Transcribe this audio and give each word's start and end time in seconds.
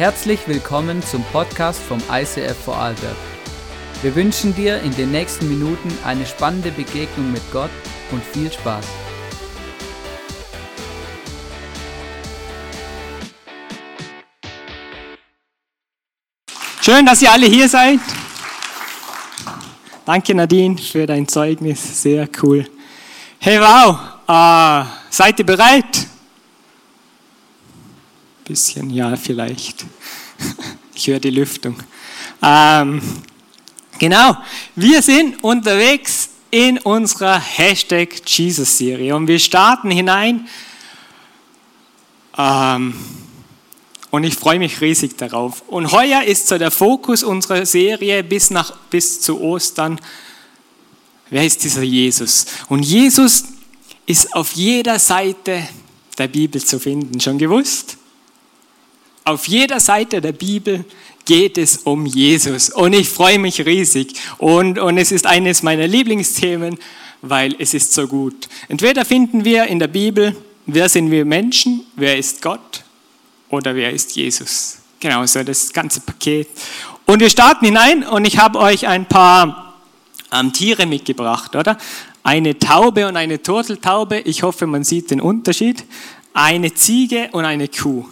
Herzlich 0.00 0.48
willkommen 0.48 1.02
zum 1.02 1.22
Podcast 1.24 1.78
vom 1.78 1.98
ICF 2.10 2.56
Vorarlberg. 2.64 3.16
Wir 4.00 4.14
wünschen 4.14 4.54
dir 4.54 4.80
in 4.80 4.96
den 4.96 5.10
nächsten 5.10 5.46
Minuten 5.46 5.92
eine 6.06 6.24
spannende 6.24 6.70
Begegnung 6.70 7.30
mit 7.30 7.42
Gott 7.52 7.68
und 8.10 8.24
viel 8.24 8.50
Spaß. 8.50 8.86
Schön, 16.80 17.04
dass 17.04 17.20
ihr 17.20 17.30
alle 17.30 17.44
hier 17.44 17.68
seid. 17.68 18.00
Danke 20.06 20.34
Nadine 20.34 20.78
für 20.78 21.04
dein 21.04 21.28
Zeugnis, 21.28 22.00
sehr 22.00 22.26
cool. 22.42 22.66
Hey 23.38 23.60
wow, 23.60 23.98
äh, 24.26 24.90
seid 25.10 25.38
ihr 25.40 25.44
bereit? 25.44 26.09
Bisschen, 28.50 28.90
ja 28.90 29.14
vielleicht. 29.14 29.84
Ich 30.92 31.06
höre 31.06 31.20
die 31.20 31.30
Lüftung. 31.30 31.76
Ähm, 32.42 33.00
genau, 34.00 34.36
wir 34.74 35.00
sind 35.02 35.42
unterwegs 35.44 36.30
in 36.50 36.78
unserer 36.78 37.38
Hashtag 37.40 38.08
Jesus-Serie 38.26 39.14
und 39.14 39.28
wir 39.28 39.38
starten 39.38 39.92
hinein. 39.92 40.48
Ähm, 42.36 42.92
und 44.10 44.24
ich 44.24 44.34
freue 44.34 44.58
mich 44.58 44.80
riesig 44.80 45.16
darauf. 45.16 45.62
Und 45.68 45.92
heuer 45.92 46.24
ist 46.24 46.48
so 46.48 46.58
der 46.58 46.72
Fokus 46.72 47.22
unserer 47.22 47.64
Serie 47.64 48.24
bis, 48.24 48.50
nach, 48.50 48.76
bis 48.90 49.20
zu 49.20 49.40
Ostern. 49.40 50.00
Wer 51.30 51.46
ist 51.46 51.62
dieser 51.62 51.82
Jesus? 51.82 52.46
Und 52.68 52.82
Jesus 52.82 53.44
ist 54.06 54.34
auf 54.34 54.54
jeder 54.54 54.98
Seite 54.98 55.68
der 56.18 56.26
Bibel 56.26 56.62
zu 56.62 56.80
finden. 56.80 57.20
Schon 57.20 57.38
gewusst? 57.38 57.96
Auf 59.24 59.46
jeder 59.48 59.80
Seite 59.80 60.20
der 60.20 60.32
Bibel 60.32 60.84
geht 61.24 61.58
es 61.58 61.78
um 61.78 62.06
Jesus. 62.06 62.70
Und 62.70 62.92
ich 62.92 63.08
freue 63.08 63.38
mich 63.38 63.64
riesig. 63.64 64.14
Und, 64.38 64.78
und 64.78 64.98
es 64.98 65.12
ist 65.12 65.26
eines 65.26 65.62
meiner 65.62 65.86
Lieblingsthemen, 65.86 66.78
weil 67.22 67.54
es 67.58 67.74
ist 67.74 67.92
so 67.92 68.06
gut. 68.06 68.48
Entweder 68.68 69.04
finden 69.04 69.44
wir 69.44 69.66
in 69.66 69.78
der 69.78 69.88
Bibel, 69.88 70.34
wer 70.66 70.88
sind 70.88 71.10
wir 71.10 71.24
Menschen, 71.24 71.82
wer 71.96 72.16
ist 72.16 72.42
Gott 72.42 72.82
oder 73.50 73.74
wer 73.74 73.92
ist 73.92 74.16
Jesus. 74.16 74.78
Genau, 74.98 75.24
so 75.26 75.42
das 75.42 75.72
ganze 75.72 76.00
Paket. 76.00 76.48
Und 77.06 77.20
wir 77.20 77.30
starten 77.30 77.64
hinein 77.64 78.04
und 78.04 78.24
ich 78.24 78.38
habe 78.38 78.58
euch 78.58 78.86
ein 78.86 79.06
paar 79.06 79.74
ähm, 80.32 80.52
Tiere 80.52 80.86
mitgebracht, 80.86 81.56
oder? 81.56 81.78
Eine 82.22 82.58
Taube 82.58 83.08
und 83.08 83.16
eine 83.16 83.42
Turteltaube. 83.42 84.20
Ich 84.20 84.42
hoffe, 84.42 84.66
man 84.66 84.84
sieht 84.84 85.10
den 85.10 85.20
Unterschied. 85.20 85.84
Eine 86.34 86.74
Ziege 86.74 87.28
und 87.32 87.44
eine 87.44 87.68
Kuh. 87.68 88.06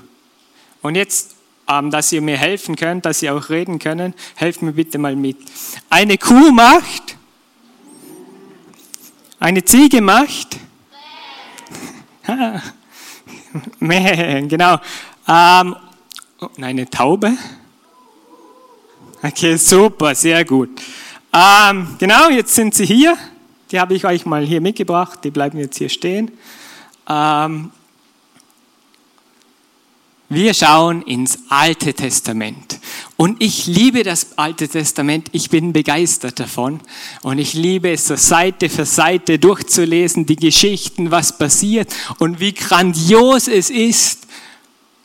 Und 0.83 0.95
jetzt, 0.95 1.35
ähm, 1.69 1.91
dass 1.91 2.13
ihr 2.13 2.23
mir 2.23 2.37
helfen 2.37 2.77
könnt, 2.77 3.05
dass 3.07 3.23
ihr 3.23 3.35
auch 3.35 3.51
reden 3.51 3.79
können, 3.79 4.15
helft 4.37 4.63
mir 4.63 4.73
bitte 4.73 4.99
mal 4.99 5.17
mit. 5.17 5.37
Eine 5.91 6.19
Kuh 6.19 6.51
macht, 6.53 7.17
eine 9.41 9.65
Ziege 9.65 10.01
macht, 10.01 10.59
genau, 13.81 14.79
ähm, 15.27 15.77
eine 16.61 16.89
Taube. 16.91 17.33
Okay, 19.23 19.57
super, 19.57 20.15
sehr 20.15 20.45
gut. 20.45 20.71
Ähm, 21.33 21.97
genau, 21.99 22.29
jetzt 22.29 22.55
sind 22.55 22.75
sie 22.75 22.87
hier. 22.87 23.17
Die 23.71 23.81
habe 23.81 23.95
ich 23.95 24.05
euch 24.05 24.25
mal 24.27 24.45
hier 24.45 24.61
mitgebracht. 24.61 25.19
Die 25.25 25.31
bleiben 25.31 25.59
jetzt 25.59 25.79
hier 25.79 25.89
stehen. 25.89 26.31
Ähm, 27.09 27.71
wir 30.29 30.53
schauen 30.53 31.03
ins 31.03 31.39
Alte 31.49 31.95
Testament. 31.95 32.79
Und 33.17 33.43
ich 33.43 33.67
liebe 33.67 34.03
das 34.03 34.37
Alte 34.37 34.69
Testament. 34.69 35.29
Ich 35.33 35.49
bin 35.49 35.73
begeistert 35.73 36.39
davon. 36.39 36.81
Und 37.23 37.39
ich 37.39 37.55
liebe 37.55 37.91
es 37.91 38.07
so 38.07 38.17
Seite 38.17 38.69
für 38.69 38.85
Seite 38.85 39.39
durchzulesen, 39.39 40.27
die 40.27 40.37
Geschichten, 40.37 41.11
was 41.11 41.39
passiert 41.39 41.95
und 42.19 42.41
wie 42.41 42.53
grandios 42.53 43.49
es 43.49 43.71
ist, 43.71 44.27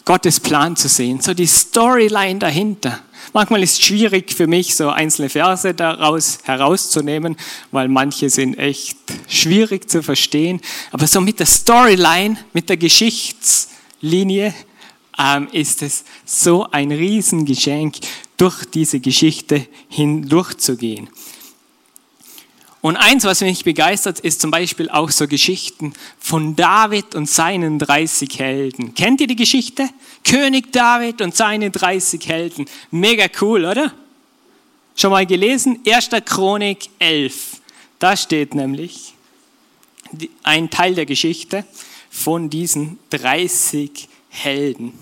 Gottes 0.06 0.42
Plan 0.42 0.76
zu 0.76 0.90
sehen. 0.90 1.22
So 1.22 1.34
die 1.34 1.48
Storyline 1.48 2.40
dahinter. 2.40 3.00
Manchmal 3.32 3.64
ist 3.64 3.80
es 3.80 3.86
schwierig 3.86 4.34
für 4.34 4.48
mich, 4.48 4.76
so 4.76 4.90
einzelne 4.90 5.30
Verse 5.30 5.74
daraus 5.74 6.40
herauszunehmen, 6.44 7.38
weil 7.72 7.88
manche 7.88 8.30
sind 8.30 8.60
echt 8.60 8.98
schwierig 9.30 9.90
zu 9.90 10.04
verstehen. 10.04 10.60
Aber 10.92 11.08
so 11.08 11.22
mit 11.22 11.40
der 11.40 11.46
Storyline, 11.46 12.38
mit 12.52 12.68
der 12.68 12.76
Geschichtslinie, 12.76 14.54
ähm, 15.18 15.48
ist 15.52 15.82
es 15.82 16.04
so 16.26 16.68
ein 16.72 16.92
Riesengeschenk, 16.92 17.96
durch 18.38 18.66
diese 18.66 19.00
Geschichte 19.00 19.68
hindurchzugehen. 19.90 21.10
Und 22.82 22.98
eins, 22.98 23.24
was 23.24 23.40
mich 23.40 23.64
begeistert, 23.64 24.20
ist 24.20 24.42
zum 24.42 24.52
Beispiel 24.52 24.90
auch 24.90 25.10
so 25.10 25.26
Geschichten 25.26 25.94
von 26.20 26.54
David 26.58 27.16
und 27.16 27.30
seinen 27.30 27.80
30 27.80 28.38
Helden. 28.38 28.94
Kennt 28.94 29.22
ihr 29.22 29.28
die 29.28 29.38
Geschichte? 29.38 29.88
König 30.26 30.74
David 30.74 31.22
und 31.22 31.34
seine 31.34 31.72
30 31.72 32.28
Helden. 32.28 32.66
Mega 32.92 33.28
cool, 33.40 33.64
oder? 33.64 33.94
Schon 34.98 35.12
mal 35.12 35.26
gelesen? 35.26 35.80
1. 35.88 36.10
Chronik 36.26 36.90
11. 37.00 37.62
Da 38.00 38.18
steht 38.18 38.54
nämlich 38.54 39.14
ein 40.44 40.70
Teil 40.70 40.94
der 40.94 41.06
Geschichte 41.06 41.66
von 42.10 42.50
diesen 42.50 43.00
30 43.12 44.10
Helden. 44.34 44.94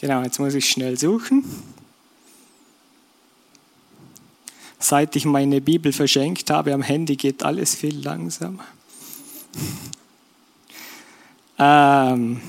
Genau, 0.00 0.22
jetzt 0.22 0.38
muss 0.38 0.54
ich 0.54 0.68
schnell 0.68 0.98
suchen. 0.98 1.44
Seit 4.78 5.14
ich 5.14 5.24
meine 5.24 5.60
Bibel 5.60 5.92
verschenkt 5.92 6.50
habe 6.50 6.72
am 6.72 6.82
Handy, 6.82 7.16
geht 7.16 7.42
alles 7.42 7.74
viel 7.74 7.98
langsamer. 7.98 8.64
Ähm 11.58 12.40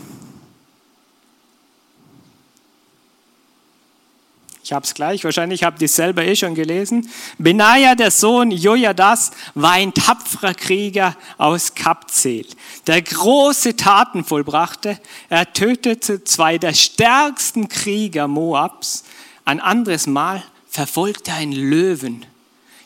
ich 4.64 4.72
habe 4.72 4.86
es 4.86 4.94
gleich, 4.94 5.26
wahrscheinlich 5.26 5.66
habt 5.66 5.82
ihr 5.82 5.88
es 5.88 5.96
selber 5.96 6.24
eh 6.24 6.38
schon 6.38 6.56
gelesen. 6.56 7.10
Benaja, 7.38 7.96
der 7.96 8.12
Sohn 8.12 8.50
Jojadas, 8.50 9.32
war 9.56 9.74
ein 9.74 9.94
tapferer 9.94 10.54
Krieger 10.54 11.18
aus 11.38 11.76
Kapzel, 11.76 12.46
der 12.88 13.02
große 13.02 13.76
Taten 13.76 14.24
vollbrachte. 14.24 14.98
Er 15.28 15.52
tötete 15.52 16.24
zwei 16.24 16.58
der 16.58 16.74
stärksten 16.74 17.68
Krieger 17.68 18.30
Moabs. 18.30 19.04
Ein 19.44 19.60
anderes 19.60 20.08
Mal 20.08 20.42
verfolgte 20.70 21.34
einen 21.34 21.52
Löwen, 21.52 22.26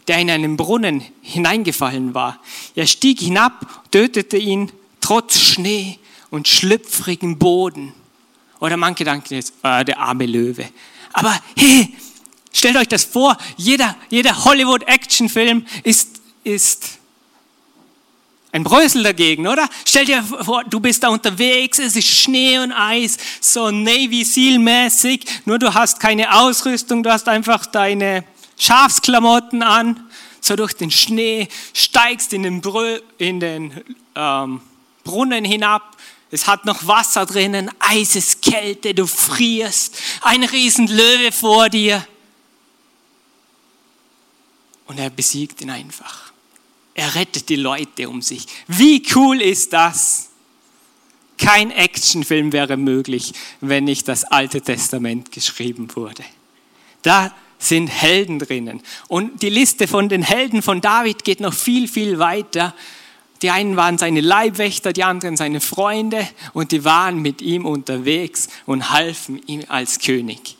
der 0.07 0.17
in 0.17 0.31
einen 0.31 0.57
Brunnen 0.57 1.03
hineingefallen 1.21 2.15
war. 2.15 2.39
Er 2.73 2.87
stieg 2.87 3.19
hinab, 3.19 3.83
tötete 3.91 4.37
ihn 4.37 4.71
trotz 4.99 5.39
Schnee 5.39 5.99
und 6.31 6.47
schlüpfrigem 6.47 7.37
Boden. 7.37 7.93
Oder 8.59 8.77
manche 8.77 9.03
denken 9.03 9.35
jetzt, 9.35 9.53
äh, 9.61 9.85
der 9.85 9.99
arme 9.99 10.25
Löwe. 10.25 10.65
Aber 11.17 11.35
hey, 11.55 11.91
stellt 12.53 12.77
euch 12.77 12.87
das 12.87 13.03
vor, 13.03 13.35
jeder, 13.55 13.95
jeder 14.11 14.45
Hollywood-Actionfilm 14.45 15.65
ist, 15.81 16.21
ist 16.43 16.99
ein 18.51 18.63
Brösel 18.63 19.01
dagegen, 19.01 19.47
oder? 19.47 19.67
Stell 19.83 20.05
dir 20.05 20.21
vor, 20.21 20.63
du 20.65 20.79
bist 20.79 21.01
da 21.01 21.07
unterwegs, 21.07 21.79
es 21.79 21.95
ist 21.95 22.07
Schnee 22.07 22.59
und 22.59 22.71
Eis, 22.71 23.17
so 23.41 23.71
Navy 23.71 24.23
Seal 24.23 24.59
mäßig, 24.59 25.25
nur 25.45 25.57
du 25.57 25.73
hast 25.73 25.99
keine 25.99 26.39
Ausrüstung, 26.39 27.01
du 27.01 27.11
hast 27.11 27.27
einfach 27.27 27.65
deine 27.65 28.23
Schafsklamotten 28.59 29.63
an, 29.63 29.99
so 30.39 30.55
durch 30.55 30.73
den 30.73 30.91
Schnee, 30.91 31.47
steigst 31.73 32.31
in 32.31 32.43
den, 32.43 32.61
Brö 32.61 32.99
in 33.17 33.39
den 33.39 33.83
ähm, 34.13 34.61
Brunnen 35.03 35.45
hinab, 35.45 35.97
es 36.29 36.47
hat 36.47 36.65
noch 36.65 36.87
Wasser 36.87 37.25
drinnen, 37.25 37.71
Eiseskälte, 37.79 38.93
du 38.93 39.07
frierst, 39.07 39.97
ein 40.21 40.43
Riesenlöwe 40.43 41.31
vor 41.31 41.69
dir. 41.69 42.05
Und 44.87 44.99
er 44.99 45.09
besiegt 45.09 45.61
ihn 45.61 45.69
einfach. 45.69 46.31
Er 46.93 47.15
rettet 47.15 47.49
die 47.49 47.55
Leute 47.55 48.09
um 48.09 48.21
sich. 48.21 48.45
Wie 48.67 49.03
cool 49.15 49.41
ist 49.41 49.71
das? 49.73 50.29
Kein 51.37 51.69
Actionfilm 51.71 52.51
wäre 52.51 52.77
möglich, 52.77 53.33
wenn 53.61 53.83
nicht 53.83 54.07
das 54.07 54.23
Alte 54.23 54.61
Testament 54.61 55.31
geschrieben 55.31 55.87
wurde. 55.95 56.23
Da 57.03 57.33
sind 57.59 57.87
Helden 57.87 58.39
drinnen. 58.39 58.81
Und 59.07 59.41
die 59.41 59.49
Liste 59.49 59.87
von 59.87 60.09
den 60.09 60.23
Helden 60.23 60.61
von 60.61 60.81
David 60.81 61.23
geht 61.23 61.39
noch 61.39 61.53
viel, 61.53 61.87
viel 61.87 62.19
weiter. 62.19 62.73
Die 63.41 63.51
einen 63.51 63.75
waren 63.75 63.97
seine 63.97 64.21
Leibwächter, 64.21 64.93
die 64.93 65.03
anderen 65.03 65.37
seine 65.37 65.61
Freunde 65.61 66.27
und 66.53 66.71
die 66.71 66.83
waren 66.83 67.21
mit 67.21 67.41
ihm 67.41 67.65
unterwegs 67.65 68.47
und 68.65 68.89
halfen 68.89 69.41
ihm 69.47 69.63
als 69.67 69.99
König. 69.99 70.57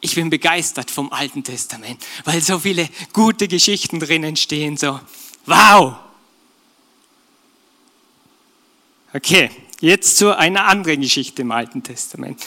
Ich 0.00 0.14
bin 0.14 0.30
begeistert 0.30 0.90
vom 0.90 1.12
Alten 1.12 1.44
Testament, 1.44 2.04
weil 2.24 2.40
so 2.40 2.58
viele 2.58 2.88
gute 3.12 3.48
Geschichten 3.48 4.00
drinnen 4.00 4.36
stehen, 4.36 4.76
so 4.76 5.00
Wow! 5.46 5.96
Okay, 9.14 9.50
Jetzt 9.80 10.16
zu 10.16 10.36
einer 10.36 10.64
anderen 10.66 11.02
Geschichte 11.02 11.42
im 11.42 11.52
Alten 11.52 11.82
Testament. 11.82 12.40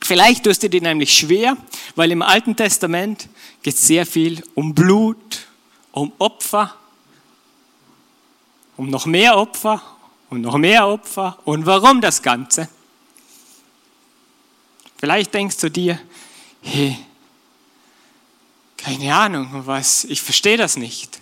Vielleicht 0.00 0.44
tust 0.44 0.62
du 0.62 0.70
dir 0.70 0.80
nämlich 0.80 1.12
schwer, 1.12 1.56
weil 1.94 2.10
im 2.10 2.22
Alten 2.22 2.56
Testament 2.56 3.28
geht 3.62 3.74
es 3.74 3.86
sehr 3.86 4.06
viel 4.06 4.42
um 4.54 4.74
Blut, 4.74 5.46
um 5.92 6.12
Opfer, 6.18 6.74
um 8.76 8.90
noch 8.90 9.06
mehr 9.06 9.36
Opfer 9.36 9.82
und 10.30 10.40
noch 10.40 10.56
mehr 10.56 10.86
Opfer. 10.86 11.38
Und 11.44 11.66
warum 11.66 12.00
das 12.00 12.22
Ganze? 12.22 12.68
Vielleicht 14.96 15.34
denkst 15.34 15.58
du 15.58 15.70
dir, 15.70 15.98
hey, 16.62 16.96
keine 18.76 19.14
Ahnung, 19.14 19.48
was, 19.66 20.04
ich 20.04 20.22
verstehe 20.22 20.56
das 20.56 20.76
nicht. 20.76 21.20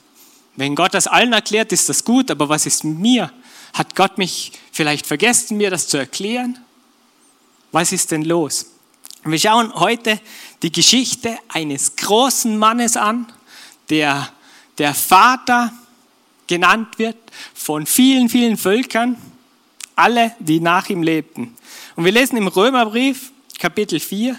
Wenn 0.57 0.75
Gott 0.75 0.95
das 0.95 1.07
allen 1.07 1.33
erklärt, 1.33 1.73
ist 1.73 1.89
das 1.89 2.05
gut, 2.05 2.31
aber 2.31 2.49
was 2.49 2.67
ist 2.67 2.85
mit 2.85 2.99
mir? 2.99 3.33
Hat 3.73 3.95
Gott 3.97 4.19
mich 4.19 4.53
vielleicht 4.71 5.07
vergessen, 5.07 5.57
mir 5.57 5.71
das 5.71 5.89
zu 5.89 5.97
erklären? 5.97 6.59
Was 7.71 7.93
ist 7.93 8.11
denn 8.11 8.23
los? 8.23 8.67
Wir 9.25 9.39
schauen 9.39 9.73
heute 9.75 10.21
die 10.63 10.73
Geschichte 10.73 11.39
eines 11.49 11.97
großen 11.97 12.59
Mannes 12.59 12.97
an, 12.97 13.33
der 13.89 14.33
der 14.79 14.95
Vater 14.95 15.73
genannt 16.53 16.99
wird 16.99 17.17
von 17.55 17.87
vielen, 17.87 18.29
vielen 18.29 18.59
Völkern, 18.59 19.17
alle, 19.97 20.33
die 20.39 20.61
nach 20.61 20.91
ihm 20.91 21.03
lebten. 21.03 21.57
Und 21.97 22.05
wir 22.05 22.13
lesen 22.13 22.37
im 22.37 22.47
Römerbrief 22.47 23.33
Kapitel 23.59 23.99
4, 23.99 24.39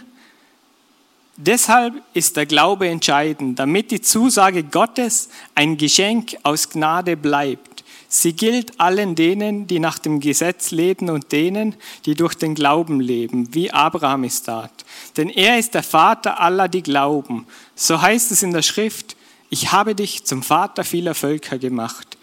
Deshalb 1.38 1.96
ist 2.14 2.38
der 2.38 2.46
Glaube 2.46 2.88
entscheidend, 2.88 3.58
damit 3.58 3.90
die 3.90 4.02
Zusage 4.02 4.64
Gottes 4.64 5.30
ein 5.56 5.76
Geschenk 5.78 6.38
aus 6.44 6.70
Gnade 6.70 7.18
bleibt. 7.18 7.84
Sie 8.08 8.34
gilt 8.34 8.80
allen 8.80 9.16
denen, 9.16 9.66
die 9.66 9.80
nach 9.80 9.98
dem 9.98 10.20
Gesetz 10.20 10.70
leben 10.70 11.10
und 11.10 11.32
denen, 11.32 11.74
die 12.06 12.14
durch 12.14 12.36
den 12.36 12.54
Glauben 12.54 13.00
leben, 13.00 13.52
wie 13.56 13.72
Abraham 13.72 14.26
es 14.26 14.44
tat. 14.44 14.86
Denn 15.18 15.30
er 15.30 15.58
ist 15.58 15.74
der 15.74 15.82
Vater 15.82 16.40
aller, 16.40 16.68
die 16.68 16.84
glauben. 16.84 17.48
So 17.74 18.00
heißt 18.00 18.32
es 18.32 18.44
in 18.44 18.54
der 18.54 18.62
Schrift, 18.62 19.16
ich 19.54 19.72
habe 19.72 19.94
dich 19.94 20.26
zum 20.26 20.42
Vater 20.42 20.84
vieler 20.84 21.14
Völker 21.14 21.60
gemacht. 21.60 22.18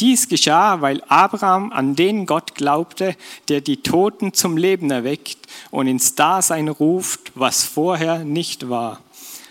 Dies 0.00 0.28
geschah, 0.28 0.82
weil 0.82 1.02
Abraham 1.08 1.72
an 1.72 1.96
den 1.96 2.26
Gott 2.26 2.54
glaubte, 2.56 3.16
der 3.48 3.62
die 3.62 3.78
Toten 3.78 4.34
zum 4.34 4.58
Leben 4.58 4.90
erweckt 4.90 5.46
und 5.70 5.86
ins 5.86 6.14
Dasein 6.14 6.68
ruft, 6.68 7.32
was 7.34 7.64
vorher 7.64 8.18
nicht 8.18 8.68
war. 8.68 9.00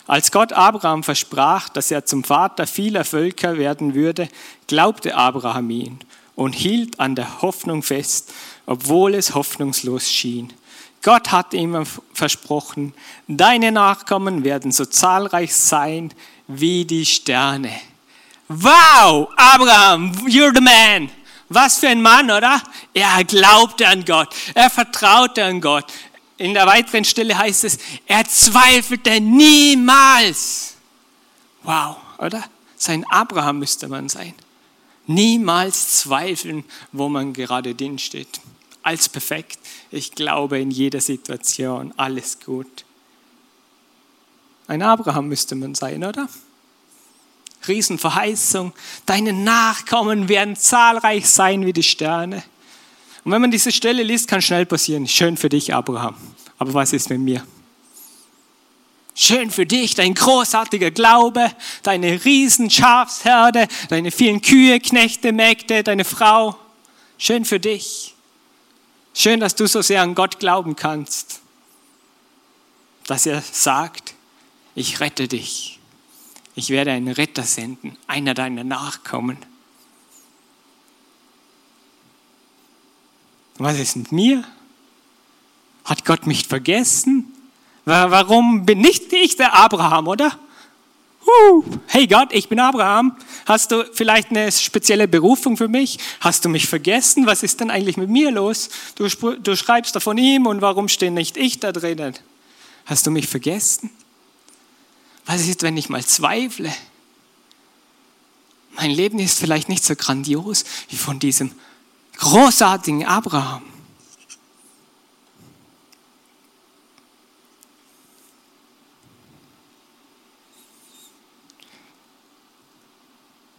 Als 0.06 0.32
Gott 0.32 0.54
Abraham 0.54 1.02
versprach, 1.02 1.70
dass 1.70 1.90
er 1.90 2.06
zum 2.06 2.24
Vater 2.24 2.68
vieler 2.68 3.04
Völker 3.04 3.58
werden 3.58 3.96
würde, 3.96 4.30
glaubte 4.68 5.16
Abraham 5.16 5.72
ihn 5.72 6.00
und 6.36 6.54
hielt 6.54 7.00
an 7.00 7.16
der 7.16 7.42
Hoffnung 7.42 7.82
fest, 7.82 8.32
obwohl 8.68 9.16
es 9.16 9.34
hoffnungslos 9.34 10.08
schien. 10.08 10.54
Gott 11.02 11.32
hat 11.32 11.56
ihm 11.56 11.84
versprochen, 12.14 12.94
deine 13.28 13.72
Nachkommen 13.72 14.44
werden 14.44 14.72
so 14.72 14.86
zahlreich 14.86 15.56
sein 15.56 16.14
wie 16.48 16.86
die 16.86 17.06
Sterne. 17.06 17.72
Wow, 18.48 19.30
Abraham, 19.36 20.12
you're 20.28 20.54
the 20.54 20.62
man. 20.62 21.10
Was 21.50 21.80
für 21.80 21.90
ein 21.90 22.02
Mann, 22.02 22.32
oder? 22.32 22.62
Er 22.94 23.24
glaubte 23.24 23.88
an 23.88 24.04
Gott, 24.06 24.34
er 24.54 24.70
vertraute 24.70 25.44
an 25.44 25.62
Gott, 25.62 25.86
in 26.38 26.54
der 26.54 26.66
weiteren 26.66 27.06
Stelle 27.06 27.38
heißt 27.38 27.64
es, 27.64 27.78
er 28.06 28.26
zweifelte 28.26 29.22
niemals. 29.22 30.76
Wow, 31.62 31.98
oder? 32.18 32.44
Sein 32.76 33.06
Abraham 33.10 33.60
müsste 33.60 33.88
man 33.88 34.10
sein. 34.10 34.34
Niemals 35.06 36.00
zweifeln, 36.00 36.66
wo 36.92 37.08
man 37.08 37.34
gerade 37.34 37.76
drin 37.76 38.00
steht. 38.00 38.42
Als 38.82 39.08
perfekt. 39.08 39.60
Ich 39.92 40.12
glaube 40.12 40.60
in 40.60 40.72
jeder 40.72 41.00
Situation, 41.00 41.94
alles 41.98 42.40
gut. 42.40 42.84
Ein 44.68 44.82
Abraham 44.82 45.28
müsste 45.28 45.56
man 45.56 45.76
sein, 45.76 46.04
oder? 46.04 46.28
Riesenverheißung. 47.68 48.74
Deine 49.06 49.34
Nachkommen 49.34 50.30
werden 50.30 50.56
zahlreich 50.56 51.30
sein 51.30 51.66
wie 51.66 51.74
die 51.74 51.84
Sterne. 51.84 52.44
Und 53.24 53.32
wenn 53.32 53.42
man 53.42 53.52
diese 53.52 53.72
Stelle 53.72 54.04
liest, 54.04 54.28
kann 54.28 54.42
schnell 54.42 54.66
passieren, 54.66 55.08
schön 55.08 55.38
für 55.38 55.50
dich, 55.50 55.74
Abraham. 55.74 56.16
Aber 56.58 56.74
was 56.74 56.94
ist 56.94 57.10
mit 57.10 57.20
mir? 57.20 57.46
Schön 59.16 59.52
für 59.52 59.66
dich, 59.66 59.94
dein 59.94 60.16
großartiger 60.16 60.90
Glaube, 60.90 61.52
deine 61.84 62.26
riesen 62.26 62.70
Schafsherde, 62.70 63.68
deine 63.90 64.12
vielen 64.12 64.42
Kühe, 64.42 64.80
Knechte, 64.80 65.32
Mägde, 65.32 65.84
deine 65.84 66.04
Frau. 66.04 66.58
Schön 67.18 67.46
für 67.46 67.60
dich. 67.60 68.16
Schön, 69.14 69.40
dass 69.40 69.54
du 69.54 69.68
so 69.68 69.84
sehr 69.84 70.02
an 70.02 70.16
Gott 70.16 70.40
glauben 70.40 70.76
kannst, 70.76 71.42
dass 73.06 73.28
er 73.28 73.42
sagt, 73.42 74.13
ich 74.76 75.00
rette 75.00 75.28
dich. 75.28 75.80
Ich 76.56 76.70
werde 76.70 76.92
einen 76.92 77.10
Retter 77.10 77.44
senden, 77.44 77.98
einer 78.08 78.34
deiner 78.34 78.64
Nachkommen. 78.64 79.38
Was 83.58 83.80
ist 83.80 83.96
mit 83.96 84.12
mir? 84.12 84.44
Hat 85.86 86.06
Gott 86.06 86.28
mich 86.28 86.48
vergessen? 86.48 87.34
Warum 87.86 88.66
bin 88.66 88.80
nicht 88.80 89.12
ich 89.12 89.36
der 89.36 89.54
Abraham, 89.54 90.08
oder? 90.08 90.40
Hey 91.88 92.08
Gott, 92.08 92.30
ich 92.32 92.50
bin 92.50 92.60
Abraham. 92.60 93.16
Hast 93.46 93.72
du 93.72 93.86
vielleicht 93.94 94.30
eine 94.30 94.52
spezielle 94.52 95.08
Berufung 95.08 95.58
für 95.58 95.68
mich? 95.68 96.00
Hast 96.20 96.46
du 96.46 96.50
mich 96.50 96.68
vergessen? 96.68 97.26
Was 97.26 97.44
ist 97.44 97.60
denn 97.60 97.72
eigentlich 97.72 97.98
mit 97.98 98.10
mir 98.10 98.32
los? 98.32 98.70
Du, 98.96 99.08
du 99.08 99.56
schreibst 99.56 99.96
da 99.96 100.00
von 100.00 100.18
ihm 100.18 100.46
und 100.48 100.62
warum 100.62 100.88
stehe 100.88 101.12
nicht 101.12 101.38
ich 101.38 101.60
da 101.60 101.72
drinnen? 101.72 102.14
Hast 102.86 103.06
du 103.06 103.12
mich 103.12 103.28
vergessen? 103.28 103.90
Was 105.26 105.48
ist, 105.48 105.64
wenn 105.64 105.78
ich 105.78 105.90
mal 105.90 106.06
zweifle? 106.06 106.74
Mein 108.76 108.92
Leben 108.92 109.20
ist 109.20 109.40
vielleicht 109.40 109.70
nicht 109.70 109.84
so 109.84 109.96
grandios 109.96 110.66
wie 110.90 110.98
von 110.98 111.20
diesem 111.20 111.52
großartigen 112.18 113.06
Abraham. 113.06 113.64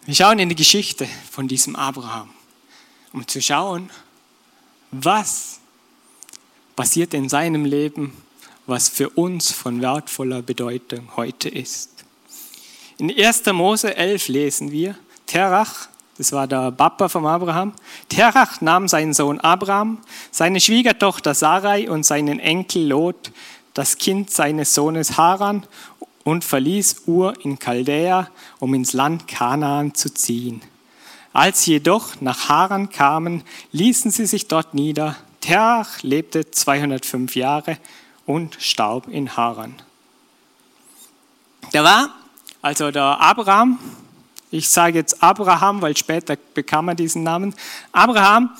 Wir 0.06 0.14
schauen 0.14 0.38
in 0.38 0.50
die 0.50 0.54
Geschichte 0.54 1.08
von 1.30 1.48
diesem 1.48 1.76
Abraham, 1.76 2.28
um 3.14 3.26
zu 3.26 3.40
schauen, 3.40 3.88
was 4.90 5.60
passiert 6.76 7.14
in 7.14 7.30
seinem 7.30 7.64
Leben, 7.64 8.12
was 8.66 8.88
für 8.88 9.10
uns 9.10 9.52
von 9.52 9.82
wertvoller 9.82 10.42
Bedeutung 10.42 11.08
heute 11.16 11.48
ist. 11.48 11.90
In 12.98 13.10
1. 13.10 13.46
Mose 13.52 13.96
11 13.96 14.28
lesen 14.28 14.70
wir, 14.70 14.96
Terach, 15.26 15.88
das 16.16 16.32
war 16.32 16.46
der 16.46 16.70
Papa 16.70 17.08
von 17.08 17.26
Abraham. 17.26 17.72
Terach 18.08 18.60
nahm 18.60 18.86
seinen 18.86 19.14
Sohn 19.14 19.40
Abraham, 19.40 19.98
seine 20.30 20.60
Schwiegertochter 20.60 21.34
Sarai 21.34 21.90
und 21.90 22.06
seinen 22.06 22.38
Enkel 22.38 22.86
Lot, 22.86 23.32
das 23.74 23.98
Kind 23.98 24.30
seines 24.30 24.74
Sohnes 24.74 25.16
Haran, 25.16 25.66
und 26.22 26.44
verließ 26.44 27.02
Ur 27.06 27.34
in 27.44 27.58
Chaldea, 27.58 28.30
um 28.58 28.72
ins 28.72 28.94
Land 28.94 29.28
Kanaan 29.28 29.94
zu 29.94 30.12
ziehen. 30.12 30.62
Als 31.34 31.64
sie 31.64 31.72
jedoch 31.72 32.20
nach 32.20 32.48
Haran 32.48 32.88
kamen, 32.88 33.42
ließen 33.72 34.10
sie 34.10 34.24
sich 34.24 34.48
dort 34.48 34.72
nieder. 34.72 35.16
Terach 35.40 36.02
lebte 36.02 36.50
205 36.50 37.36
Jahre 37.36 37.76
und 38.26 38.56
starb 38.60 39.08
in 39.08 39.36
Haran. 39.36 39.74
Da 41.72 41.84
war 41.84 42.14
also 42.62 42.90
der 42.90 43.20
Abraham, 43.20 43.78
ich 44.50 44.70
sage 44.70 44.98
jetzt 44.98 45.22
Abraham, 45.22 45.82
weil 45.82 45.96
später 45.96 46.36
bekam 46.54 46.88
er 46.88 46.94
diesen 46.94 47.22
Namen. 47.22 47.54
Abraham, 47.92 48.50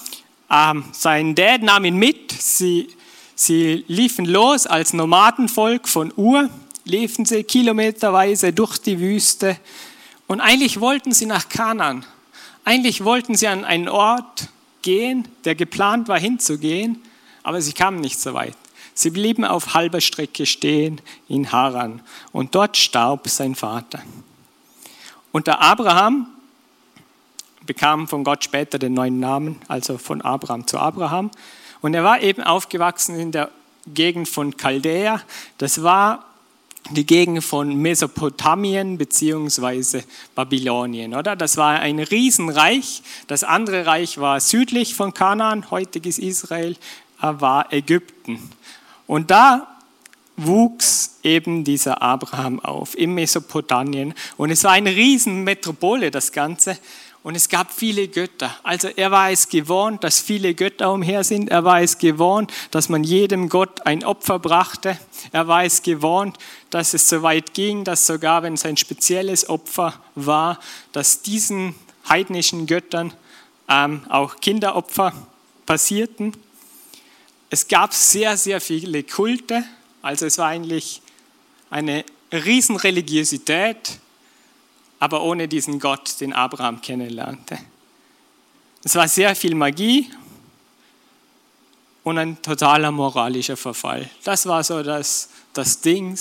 äh, 0.50 0.74
sein 0.92 1.34
Dad 1.34 1.62
nahm 1.62 1.84
ihn 1.84 1.96
mit. 1.96 2.32
Sie, 2.32 2.88
sie 3.34 3.84
liefen 3.88 4.24
los 4.24 4.66
als 4.66 4.92
Nomadenvolk 4.92 5.88
von 5.88 6.12
Ur, 6.16 6.50
liefen 6.84 7.24
sie 7.24 7.44
kilometerweise 7.44 8.52
durch 8.52 8.78
die 8.78 9.00
Wüste. 9.00 9.56
Und 10.26 10.40
eigentlich 10.40 10.80
wollten 10.80 11.12
sie 11.12 11.26
nach 11.26 11.48
Kanan. 11.48 12.04
Eigentlich 12.64 13.04
wollten 13.04 13.34
sie 13.34 13.46
an 13.46 13.64
einen 13.64 13.88
Ort 13.88 14.48
gehen, 14.82 15.28
der 15.44 15.54
geplant 15.54 16.08
war 16.08 16.18
hinzugehen, 16.18 17.02
aber 17.42 17.62
sie 17.62 17.72
kamen 17.72 18.00
nicht 18.00 18.20
so 18.20 18.34
weit. 18.34 18.56
Sie 18.94 19.10
blieben 19.10 19.44
auf 19.44 19.74
halber 19.74 20.00
Strecke 20.00 20.46
stehen 20.46 21.00
in 21.28 21.50
Haran 21.50 22.00
und 22.32 22.54
dort 22.54 22.76
starb 22.76 23.28
sein 23.28 23.54
Vater. 23.54 24.00
Und 25.32 25.48
der 25.48 25.60
Abraham 25.60 26.28
bekam 27.66 28.06
von 28.06 28.22
Gott 28.24 28.44
später 28.44 28.78
den 28.78 28.94
neuen 28.94 29.18
Namen, 29.18 29.60
also 29.68 29.98
von 29.98 30.20
Abraham 30.22 30.66
zu 30.66 30.78
Abraham. 30.78 31.30
Und 31.80 31.94
er 31.94 32.04
war 32.04 32.22
eben 32.22 32.42
aufgewachsen 32.42 33.18
in 33.18 33.32
der 33.32 33.50
Gegend 33.86 34.28
von 34.28 34.56
Chaldea. 34.56 35.20
Das 35.58 35.82
war 35.82 36.24
die 36.90 37.06
Gegend 37.06 37.42
von 37.42 37.74
Mesopotamien 37.76 38.98
bzw. 38.98 40.02
Babylonien, 40.34 41.14
oder? 41.14 41.34
Das 41.34 41.56
war 41.56 41.80
ein 41.80 41.98
Riesenreich. 41.98 43.02
Das 43.26 43.42
andere 43.42 43.86
Reich 43.86 44.18
war 44.18 44.40
südlich 44.40 44.94
von 44.94 45.14
Kanaan, 45.14 45.70
heutiges 45.70 46.18
Israel, 46.18 46.76
war 47.20 47.72
Ägypten. 47.72 48.38
Und 49.06 49.30
da 49.30 49.74
wuchs 50.36 51.18
eben 51.22 51.64
dieser 51.64 52.02
Abraham 52.02 52.60
auf, 52.60 52.96
im 52.96 53.14
Mesopotamien. 53.14 54.14
Und 54.36 54.50
es 54.50 54.64
war 54.64 54.72
eine 54.72 54.94
Riesenmetropole, 54.94 56.10
das 56.10 56.32
Ganze. 56.32 56.78
Und 57.22 57.36
es 57.36 57.48
gab 57.48 57.72
viele 57.72 58.08
Götter. 58.08 58.54
Also 58.62 58.88
er 58.88 59.10
war 59.10 59.30
es 59.30 59.48
gewohnt, 59.48 60.04
dass 60.04 60.20
viele 60.20 60.54
Götter 60.54 60.92
umher 60.92 61.24
sind. 61.24 61.48
Er 61.48 61.64
war 61.64 61.80
es 61.80 61.96
gewohnt, 61.96 62.52
dass 62.70 62.90
man 62.90 63.02
jedem 63.02 63.48
Gott 63.48 63.86
ein 63.86 64.04
Opfer 64.04 64.38
brachte. 64.38 64.98
Er 65.32 65.48
war 65.48 65.64
es 65.64 65.82
gewohnt, 65.82 66.36
dass 66.68 66.92
es 66.92 67.08
so 67.08 67.22
weit 67.22 67.54
ging, 67.54 67.82
dass 67.84 68.06
sogar 68.06 68.42
wenn 68.42 68.54
es 68.54 68.66
ein 68.66 68.76
spezielles 68.76 69.48
Opfer 69.48 69.94
war, 70.14 70.58
dass 70.92 71.22
diesen 71.22 71.74
heidnischen 72.06 72.66
Göttern 72.66 73.14
ähm, 73.70 74.02
auch 74.10 74.36
Kinderopfer 74.40 75.14
passierten. 75.64 76.34
Es 77.54 77.68
gab 77.68 77.94
sehr, 77.94 78.36
sehr 78.36 78.60
viele 78.60 79.04
Kulte. 79.04 79.62
Also 80.02 80.26
es 80.26 80.38
war 80.38 80.48
eigentlich 80.48 81.00
eine 81.70 82.04
Riesenreligiosität 82.32 84.00
aber 85.04 85.22
ohne 85.22 85.48
diesen 85.48 85.80
Gott, 85.80 86.18
den 86.22 86.32
Abraham 86.32 86.80
kennenlernte. 86.80 87.58
Es 88.82 88.94
war 88.94 89.06
sehr 89.06 89.36
viel 89.36 89.54
Magie 89.54 90.10
und 92.04 92.16
ein 92.16 92.40
totaler 92.40 92.90
moralischer 92.90 93.58
Verfall. 93.58 94.08
Das 94.24 94.46
war 94.46 94.64
so 94.64 94.82
das, 94.82 95.28
das 95.52 95.82
Ding, 95.82 96.18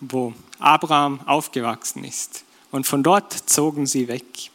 wo 0.00 0.32
Abraham 0.58 1.20
aufgewachsen 1.26 2.02
ist. 2.02 2.42
Und 2.72 2.88
von 2.88 3.04
dort 3.04 3.32
zogen 3.32 3.86
sie 3.86 4.08
weg. 4.08 4.50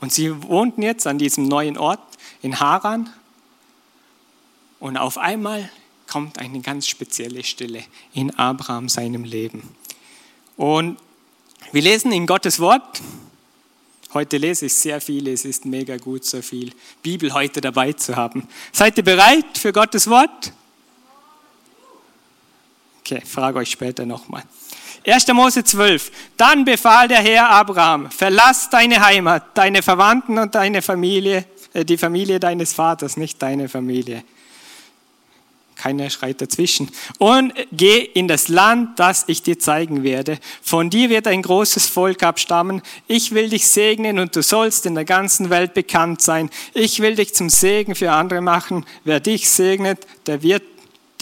Und 0.00 0.12
sie 0.12 0.42
wohnten 0.42 0.82
jetzt 0.82 1.06
an 1.06 1.18
diesem 1.18 1.46
neuen 1.46 1.78
Ort 1.78 2.02
in 2.42 2.58
Haran. 2.58 3.10
Und 4.82 4.96
auf 4.96 5.16
einmal 5.16 5.70
kommt 6.08 6.40
eine 6.40 6.60
ganz 6.60 6.88
spezielle 6.88 7.44
Stille 7.44 7.84
in 8.14 8.36
Abraham 8.36 8.88
seinem 8.88 9.22
Leben. 9.22 9.76
Und 10.56 10.98
wir 11.70 11.82
lesen 11.82 12.10
in 12.10 12.26
Gottes 12.26 12.58
Wort. 12.58 13.00
Heute 14.12 14.38
lese 14.38 14.66
ich 14.66 14.74
sehr 14.74 15.00
viel, 15.00 15.28
es 15.28 15.44
ist 15.44 15.66
mega 15.66 15.98
gut, 15.98 16.24
so 16.24 16.42
viel 16.42 16.72
Bibel 17.00 17.32
heute 17.32 17.60
dabei 17.60 17.92
zu 17.92 18.16
haben. 18.16 18.48
Seid 18.72 18.98
ihr 18.98 19.04
bereit 19.04 19.56
für 19.56 19.72
Gottes 19.72 20.10
Wort? 20.10 20.52
Okay, 23.02 23.22
frage 23.24 23.60
euch 23.60 23.70
später 23.70 24.04
nochmal. 24.04 24.42
1. 25.06 25.28
Mose 25.28 25.62
12. 25.62 26.10
Dann 26.36 26.64
befahl 26.64 27.06
der 27.06 27.22
Herr 27.22 27.50
Abraham, 27.50 28.10
verlass 28.10 28.68
deine 28.68 29.00
Heimat, 29.00 29.56
deine 29.56 29.80
Verwandten 29.80 30.38
und 30.38 30.56
deine 30.56 30.82
Familie, 30.82 31.44
äh, 31.72 31.84
die 31.84 31.96
Familie 31.96 32.40
deines 32.40 32.72
Vaters, 32.72 33.16
nicht 33.16 33.40
deine 33.40 33.68
Familie 33.68 34.24
keiner 35.82 36.10
schreit 36.10 36.40
dazwischen. 36.40 36.88
Und 37.18 37.52
geh 37.72 37.98
in 37.98 38.28
das 38.28 38.46
Land, 38.46 39.00
das 39.00 39.24
ich 39.26 39.42
dir 39.42 39.58
zeigen 39.58 40.04
werde. 40.04 40.38
Von 40.62 40.90
dir 40.90 41.10
wird 41.10 41.26
ein 41.26 41.42
großes 41.42 41.88
Volk 41.88 42.22
abstammen. 42.22 42.82
Ich 43.08 43.32
will 43.32 43.48
dich 43.48 43.66
segnen 43.66 44.20
und 44.20 44.36
du 44.36 44.42
sollst 44.42 44.86
in 44.86 44.94
der 44.94 45.04
ganzen 45.04 45.50
Welt 45.50 45.74
bekannt 45.74 46.22
sein. 46.22 46.50
Ich 46.72 47.00
will 47.00 47.16
dich 47.16 47.34
zum 47.34 47.50
Segen 47.50 47.96
für 47.96 48.12
andere 48.12 48.40
machen. 48.40 48.86
Wer 49.02 49.18
dich 49.18 49.48
segnet, 49.48 50.06
der 50.26 50.42
wird 50.42 50.62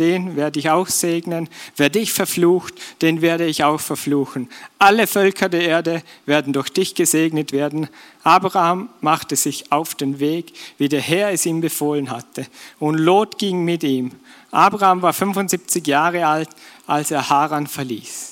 den 0.00 0.34
werde 0.34 0.58
ich 0.58 0.70
auch 0.70 0.88
segnen. 0.88 1.48
Wer 1.76 1.90
dich 1.90 2.12
verflucht, 2.12 2.74
den 3.02 3.20
werde 3.20 3.44
ich 3.44 3.62
auch 3.62 3.78
verfluchen. 3.78 4.48
Alle 4.78 5.06
Völker 5.06 5.48
der 5.48 5.62
Erde 5.62 6.02
werden 6.26 6.52
durch 6.52 6.70
dich 6.70 6.94
gesegnet 6.94 7.52
werden. 7.52 7.88
Abraham 8.24 8.88
machte 9.00 9.36
sich 9.36 9.70
auf 9.70 9.94
den 9.94 10.18
Weg, 10.18 10.52
wie 10.78 10.88
der 10.88 11.02
Herr 11.02 11.30
es 11.30 11.46
ihm 11.46 11.60
befohlen 11.60 12.10
hatte. 12.10 12.46
Und 12.78 12.98
Lot 12.98 13.38
ging 13.38 13.64
mit 13.64 13.84
ihm. 13.84 14.10
Abraham 14.50 15.02
war 15.02 15.12
75 15.12 15.86
Jahre 15.86 16.26
alt, 16.26 16.48
als 16.86 17.10
er 17.10 17.28
Haran 17.28 17.66
verließ. 17.66 18.30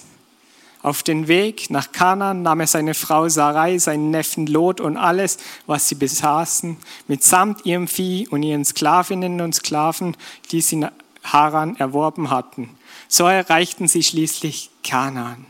Auf 0.80 1.02
den 1.02 1.26
Weg 1.26 1.70
nach 1.70 1.90
Kanaan 1.90 2.42
nahm 2.42 2.60
er 2.60 2.66
seine 2.68 2.94
Frau 2.94 3.28
Sarai, 3.28 3.78
seinen 3.78 4.10
Neffen 4.10 4.46
Lot 4.46 4.80
und 4.80 4.96
alles, 4.96 5.38
was 5.66 5.88
sie 5.88 5.96
besaßen, 5.96 6.76
mitsamt 7.08 7.66
ihrem 7.66 7.88
Vieh 7.88 8.28
und 8.28 8.44
ihren 8.44 8.64
Sklavinnen 8.64 9.40
und 9.40 9.54
Sklaven, 9.54 10.16
die 10.52 10.60
sie 10.60 10.86
Haran 11.32 11.76
erworben 11.76 12.30
hatten. 12.30 12.70
So 13.08 13.24
erreichten 13.24 13.88
sie 13.88 14.02
schließlich 14.02 14.70
Kanaan. 14.82 15.46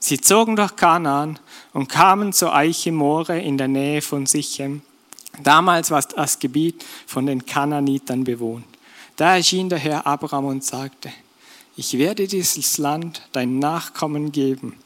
Sie 0.00 0.20
zogen 0.20 0.56
durch 0.56 0.76
Kanaan 0.76 1.38
und 1.72 1.88
kamen 1.88 2.32
zur 2.32 2.54
Eiche 2.54 2.92
More 2.92 3.38
in 3.38 3.58
der 3.58 3.68
Nähe 3.68 4.00
von 4.00 4.26
Sichem. 4.26 4.82
Damals 5.42 5.90
war 5.90 6.02
das 6.02 6.38
Gebiet 6.38 6.84
von 7.06 7.26
den 7.26 7.46
Kanaanitern 7.46 8.24
bewohnt. 8.24 8.66
Da 9.16 9.36
erschien 9.36 9.68
der 9.68 9.78
Herr 9.78 10.06
Abraham 10.06 10.46
und 10.46 10.64
sagte, 10.64 11.10
ich 11.76 11.98
werde 11.98 12.26
dieses 12.26 12.78
Land 12.78 13.22
deinen 13.32 13.58
Nachkommen 13.58 14.32
geben. 14.32 14.76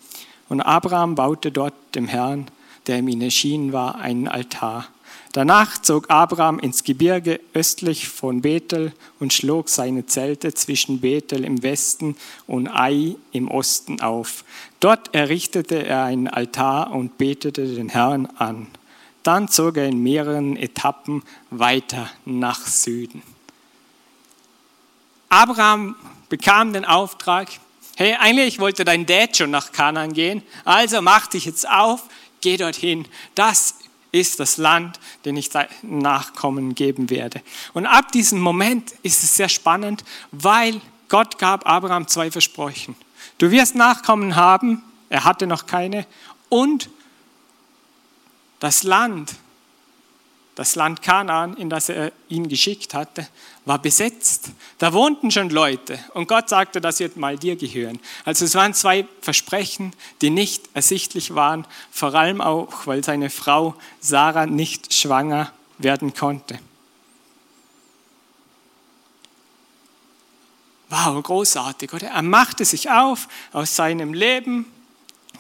Und 0.49 0.61
Abraham 0.61 1.15
baute 1.15 1.51
dort 1.51 1.75
dem 1.95 2.07
Herrn, 2.07 2.49
der 2.87 2.99
ihm 2.99 3.21
erschienen 3.21 3.73
war, 3.73 3.97
einen 3.97 4.29
Altar. 4.29 4.87
Danach 5.33 5.81
zog 5.81 6.11
Abraham 6.11 6.59
ins 6.59 6.85
Gebirge 6.85 7.41
östlich 7.55 8.09
von 8.09 8.43
Bethel 8.43 8.93
und 9.19 9.33
schlug 9.33 9.71
seine 9.71 10.05
Zelte 10.05 10.53
zwischen 10.53 11.01
Bethel 11.01 11.45
im 11.45 11.63
Westen 11.63 12.17
und 12.47 12.69
Ai 12.69 13.17
im 13.33 13.51
Osten 13.51 14.03
auf. 14.03 14.45
Dort 14.79 15.15
errichtete 15.15 15.87
er 15.87 16.05
einen 16.05 16.29
Altar 16.29 16.93
und 16.93 17.17
betete 17.17 17.67
den 17.67 17.89
Herrn 17.89 18.27
an. 18.37 18.67
Dann 19.23 19.49
zog 19.49 19.79
er 19.79 19.87
in 19.87 20.03
mehreren 20.03 20.57
Etappen 20.57 21.23
weiter 21.49 22.11
nach 22.27 22.67
Süden. 22.67 23.23
Abraham 25.31 25.97
bekam 26.29 26.75
den 26.75 26.85
Auftrag, 26.85 27.49
hey, 27.97 28.17
eigentlich 28.21 28.59
wollte 28.59 28.85
dein 28.85 29.07
Dad 29.07 29.35
schon 29.35 29.51
nach 29.51 29.73
Kanaan 29.73 30.13
gehen, 30.13 30.43
also 30.67 31.01
mach 31.01 31.27
dich 31.27 31.47
jetzt 31.47 31.67
auf, 31.67 32.03
geh 32.43 32.59
dorthin. 32.59 33.09
Das 33.35 33.77
ist 34.13 34.39
das 34.39 34.59
Land, 34.59 35.01
den 35.25 35.37
ich 35.37 35.51
Nachkommen 35.83 36.75
geben 36.75 37.11
werde. 37.11 37.41
Und 37.73 37.87
ab 37.87 38.13
diesem 38.13 38.41
Moment 38.41 38.93
ist 39.03 39.25
es 39.25 39.37
sehr 39.37 39.49
spannend, 39.49 40.05
weil 40.31 40.81
Gott 41.09 41.39
gab 41.39 41.67
Abraham 41.67 42.07
zwei 42.07 42.31
Versprechen. 42.31 42.95
Du 43.39 43.51
wirst 43.51 43.75
Nachkommen 43.75 44.37
haben, 44.37 44.83
er 45.09 45.25
hatte 45.25 45.47
noch 45.47 45.67
keine, 45.67 46.07
und 46.49 46.91
das 48.61 48.83
Land, 48.83 49.33
das 50.55 50.75
Land 50.75 51.01
Kanaan, 51.01 51.57
in 51.57 51.71
das 51.71 51.89
er 51.89 52.13
ihn 52.29 52.49
geschickt 52.49 52.93
hatte, 52.93 53.27
war 53.65 53.81
besetzt. 53.81 54.51
Da 54.79 54.93
wohnten 54.93 55.31
schon 55.31 55.49
Leute 55.49 55.99
und 56.15 56.29
Gott 56.29 56.49
sagte, 56.49 56.81
das 56.81 57.01
wird 57.01 57.17
mal 57.17 57.39
dir 57.39 57.57
gehören. 57.57 57.99
Also 58.25 58.45
es 58.45 58.55
waren 58.55 58.75
zwei 58.75 59.07
Versprechen, 59.21 59.95
die 60.21 60.31
nicht 60.31 60.69
ersichtlich 60.75 61.35
waren, 61.35 61.67
vor 61.91 62.15
allem 62.15 62.41
auch, 62.41 62.87
weil 62.87 63.03
seine 63.03 63.31
Frau 63.31 63.75
Sarah 64.01 64.47
nicht 64.47 64.93
schwanger 64.93 65.53
werden 65.79 66.13
konnte. 66.13 66.59
Wow, 70.91 71.23
großartig, 71.23 71.91
oder? 71.95 72.09
Er 72.09 72.21
machte 72.21 72.67
sich 72.67 72.91
auf 72.91 73.27
aus 73.55 73.75
seinem 73.75 74.13
Leben. 74.13 74.71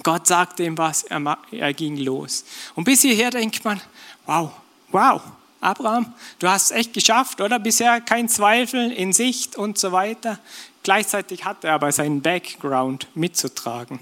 Gott 0.02 0.26
sagte 0.26 0.64
ihm 0.64 0.78
was, 0.78 1.02
er, 1.02 1.74
ging 1.74 1.98
los. 1.98 2.46
Und 2.74 2.84
bis 2.84 3.02
hierher 3.02 3.30
denkt 3.30 3.62
man, 3.62 3.78
wow, 4.24 4.50
wow, 4.92 5.20
Abraham, 5.60 6.12
du 6.38 6.48
hast 6.48 6.66
es 6.66 6.70
echt 6.72 6.92
geschafft, 6.92 7.40
oder? 7.40 7.58
Bisher 7.58 8.00
kein 8.00 8.28
Zweifel 8.28 8.90
in 8.90 9.12
Sicht 9.12 9.56
und 9.56 9.78
so 9.78 9.92
weiter. 9.92 10.38
Gleichzeitig 10.82 11.44
hat 11.44 11.64
er 11.64 11.74
aber 11.74 11.92
seinen 11.92 12.20
Background 12.20 13.06
mitzutragen. 13.14 14.00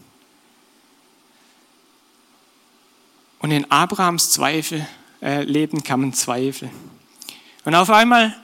Und 3.41 3.51
in 3.51 3.71
Abrahams 3.71 4.33
Zweifel, 4.33 4.87
äh, 5.23 5.43
Leben 5.43 5.83
kamen 5.83 6.13
Zweifel. 6.13 6.71
Und 7.65 7.75
auf 7.75 7.91
einmal 7.91 8.35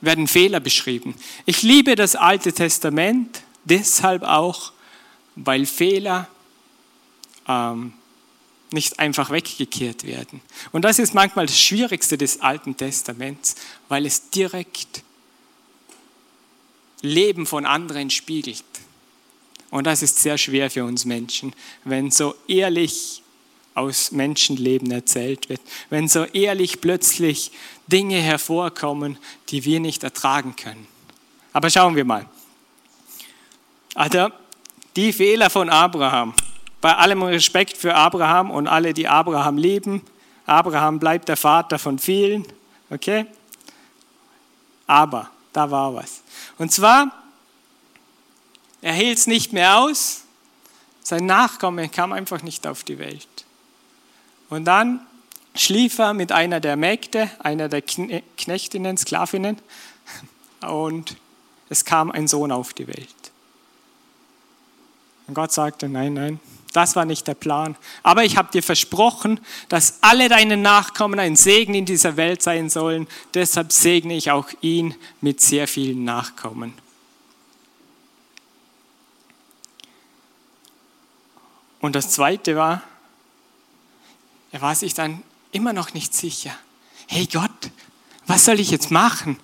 werden 0.00 0.28
Fehler 0.28 0.60
beschrieben. 0.60 1.14
Ich 1.46 1.62
liebe 1.62 1.94
das 1.94 2.16
Alte 2.16 2.52
Testament 2.52 3.42
deshalb 3.64 4.22
auch, 4.22 4.72
weil 5.36 5.66
Fehler 5.66 6.28
ähm, 7.48 7.92
nicht 8.72 8.98
einfach 8.98 9.30
weggekehrt 9.30 10.04
werden. 10.04 10.40
Und 10.72 10.84
das 10.84 10.98
ist 10.98 11.14
manchmal 11.14 11.46
das 11.46 11.60
Schwierigste 11.60 12.18
des 12.18 12.40
Alten 12.40 12.76
Testaments, 12.76 13.56
weil 13.88 14.06
es 14.06 14.30
direkt 14.30 15.02
Leben 17.02 17.46
von 17.46 17.66
anderen 17.66 18.10
spiegelt. 18.10 18.64
Und 19.70 19.86
das 19.86 20.02
ist 20.02 20.18
sehr 20.18 20.38
schwer 20.38 20.70
für 20.70 20.84
uns 20.84 21.04
Menschen, 21.04 21.54
wenn 21.84 22.10
so 22.10 22.34
ehrlich 22.46 23.22
aus 23.74 24.12
Menschenleben 24.12 24.90
erzählt 24.90 25.48
wird, 25.48 25.60
wenn 25.88 26.08
so 26.08 26.24
ehrlich 26.24 26.80
plötzlich 26.80 27.52
Dinge 27.86 28.20
hervorkommen, 28.20 29.18
die 29.48 29.64
wir 29.64 29.80
nicht 29.80 30.04
ertragen 30.04 30.56
können. 30.56 30.86
Aber 31.52 31.70
schauen 31.70 31.96
wir 31.96 32.04
mal. 32.04 32.28
Also 33.94 34.28
die 34.96 35.12
Fehler 35.12 35.50
von 35.50 35.70
Abraham. 35.70 36.34
Bei 36.82 36.96
allem 36.96 37.22
Respekt 37.22 37.76
für 37.76 37.94
Abraham 37.94 38.50
und 38.50 38.66
alle, 38.66 38.92
die 38.92 39.06
Abraham 39.06 39.56
lieben. 39.56 40.02
Abraham 40.46 40.98
bleibt 40.98 41.28
der 41.28 41.36
Vater 41.36 41.78
von 41.78 41.98
vielen. 41.98 42.44
Okay? 42.90 43.24
Aber 44.88 45.30
da 45.52 45.70
war 45.70 45.94
was. 45.94 46.22
Und 46.58 46.72
zwar, 46.72 47.12
er 48.80 48.94
hielt 48.94 49.16
es 49.16 49.28
nicht 49.28 49.52
mehr 49.52 49.78
aus. 49.78 50.24
Sein 51.04 51.24
Nachkomme 51.24 51.88
kam 51.88 52.12
einfach 52.12 52.42
nicht 52.42 52.66
auf 52.66 52.82
die 52.82 52.98
Welt. 52.98 53.28
Und 54.50 54.64
dann 54.64 55.06
schlief 55.54 56.00
er 56.00 56.14
mit 56.14 56.32
einer 56.32 56.58
der 56.58 56.76
Mägde, 56.76 57.30
einer 57.38 57.68
der 57.68 57.82
Knechtinnen, 57.82 58.96
Sklavinnen, 58.96 59.58
und 60.62 61.16
es 61.68 61.84
kam 61.84 62.10
ein 62.10 62.26
Sohn 62.26 62.50
auf 62.50 62.72
die 62.72 62.88
Welt. 62.88 63.08
Und 65.28 65.34
Gott 65.34 65.52
sagte, 65.52 65.88
nein, 65.88 66.14
nein, 66.14 66.40
das 66.72 66.96
war 66.96 67.04
nicht 67.04 67.26
der 67.26 67.34
Plan. 67.34 67.76
Aber 68.02 68.24
ich 68.24 68.36
habe 68.36 68.50
dir 68.52 68.62
versprochen, 68.62 69.40
dass 69.68 69.98
alle 70.00 70.28
deine 70.28 70.56
Nachkommen 70.56 71.18
ein 71.18 71.36
Segen 71.36 71.74
in 71.74 71.84
dieser 71.84 72.16
Welt 72.16 72.42
sein 72.42 72.70
sollen. 72.70 73.06
Deshalb 73.34 73.72
segne 73.72 74.14
ich 74.14 74.30
auch 74.30 74.48
ihn 74.60 74.94
mit 75.20 75.40
sehr 75.40 75.68
vielen 75.68 76.04
Nachkommen. 76.04 76.74
Und 81.80 81.96
das 81.96 82.10
Zweite 82.10 82.56
war, 82.56 82.82
er 84.52 84.60
war 84.62 84.74
sich 84.74 84.94
dann 84.94 85.22
immer 85.50 85.72
noch 85.72 85.94
nicht 85.94 86.14
sicher. 86.14 86.54
Hey 87.08 87.26
Gott, 87.26 87.50
was 88.26 88.44
soll 88.44 88.60
ich 88.60 88.70
jetzt 88.70 88.90
machen? 88.90 89.38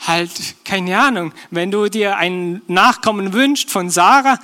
Halt, 0.00 0.64
keine 0.64 0.98
Ahnung, 0.98 1.32
wenn 1.50 1.70
du 1.70 1.88
dir 1.88 2.16
ein 2.16 2.62
Nachkommen 2.66 3.32
wünschst 3.32 3.70
von 3.70 3.90
Sarah, 3.90 4.38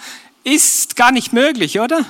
ist 0.44 0.94
gar 0.94 1.10
nicht 1.10 1.32
möglich, 1.32 1.80
oder? 1.80 2.04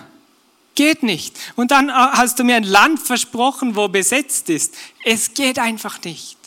Geht 0.79 1.03
nicht. 1.03 1.37
Und 1.57 1.73
dann 1.73 1.89
äh, 1.89 1.93
hast 1.93 2.39
du 2.39 2.45
mir 2.45 2.55
ein 2.55 2.63
Land 2.63 3.01
versprochen, 3.01 3.75
wo 3.75 3.89
besetzt 3.89 4.49
ist. 4.49 4.77
Es 5.05 5.35
geht 5.35 5.59
einfach 5.59 6.01
nicht. 6.05 6.39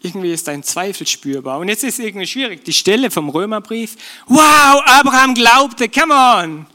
Irgendwie 0.00 0.32
ist 0.32 0.48
ein 0.48 0.62
Zweifel 0.62 1.06
spürbar. 1.06 1.58
Und 1.58 1.68
jetzt 1.68 1.84
ist 1.84 1.98
es 1.98 2.06
irgendwie 2.06 2.26
schwierig. 2.26 2.64
Die 2.64 2.72
Stelle 2.72 3.10
vom 3.10 3.28
Römerbrief. 3.28 3.96
Wow, 4.26 4.80
Abraham 4.86 5.34
glaubte, 5.34 5.90
come 5.90 6.14
on. 6.14 6.66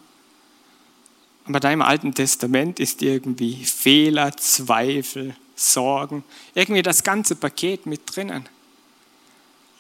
Aber 1.46 1.60
da 1.60 1.72
im 1.72 1.82
Alten 1.82 2.14
Testament 2.14 2.80
ist 2.80 3.02
irgendwie 3.02 3.66
Fehler, 3.66 4.38
Zweifel, 4.38 5.36
Sorgen, 5.56 6.24
irgendwie 6.54 6.84
das 6.84 7.04
ganze 7.04 7.36
Paket 7.36 7.88
mit 7.88 8.02
drinnen. 8.06 8.48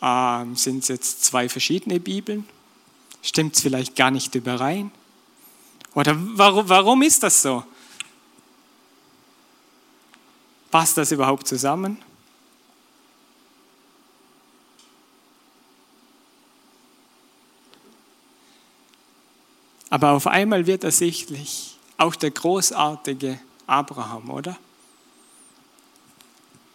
Ähm, 0.01 0.55
Sind 0.55 0.81
es 0.81 0.87
jetzt 0.87 1.25
zwei 1.25 1.47
verschiedene 1.47 1.99
Bibeln? 1.99 2.47
Stimmt 3.23 3.55
es 3.55 3.61
vielleicht 3.61 3.95
gar 3.95 4.11
nicht 4.11 4.35
überein? 4.35 4.91
Oder 5.95 6.13
warum, 6.17 6.67
warum 6.67 7.01
ist 7.01 7.23
das 7.23 7.41
so? 7.41 7.63
Passt 10.69 10.97
das 10.97 11.11
überhaupt 11.11 11.47
zusammen? 11.47 11.97
Aber 19.89 20.11
auf 20.11 20.27
einmal 20.27 20.65
wird 20.65 20.83
ersichtlich, 20.83 21.77
auch 21.97 22.15
der 22.15 22.31
großartige 22.31 23.39
Abraham, 23.67 24.31
oder? 24.31 24.57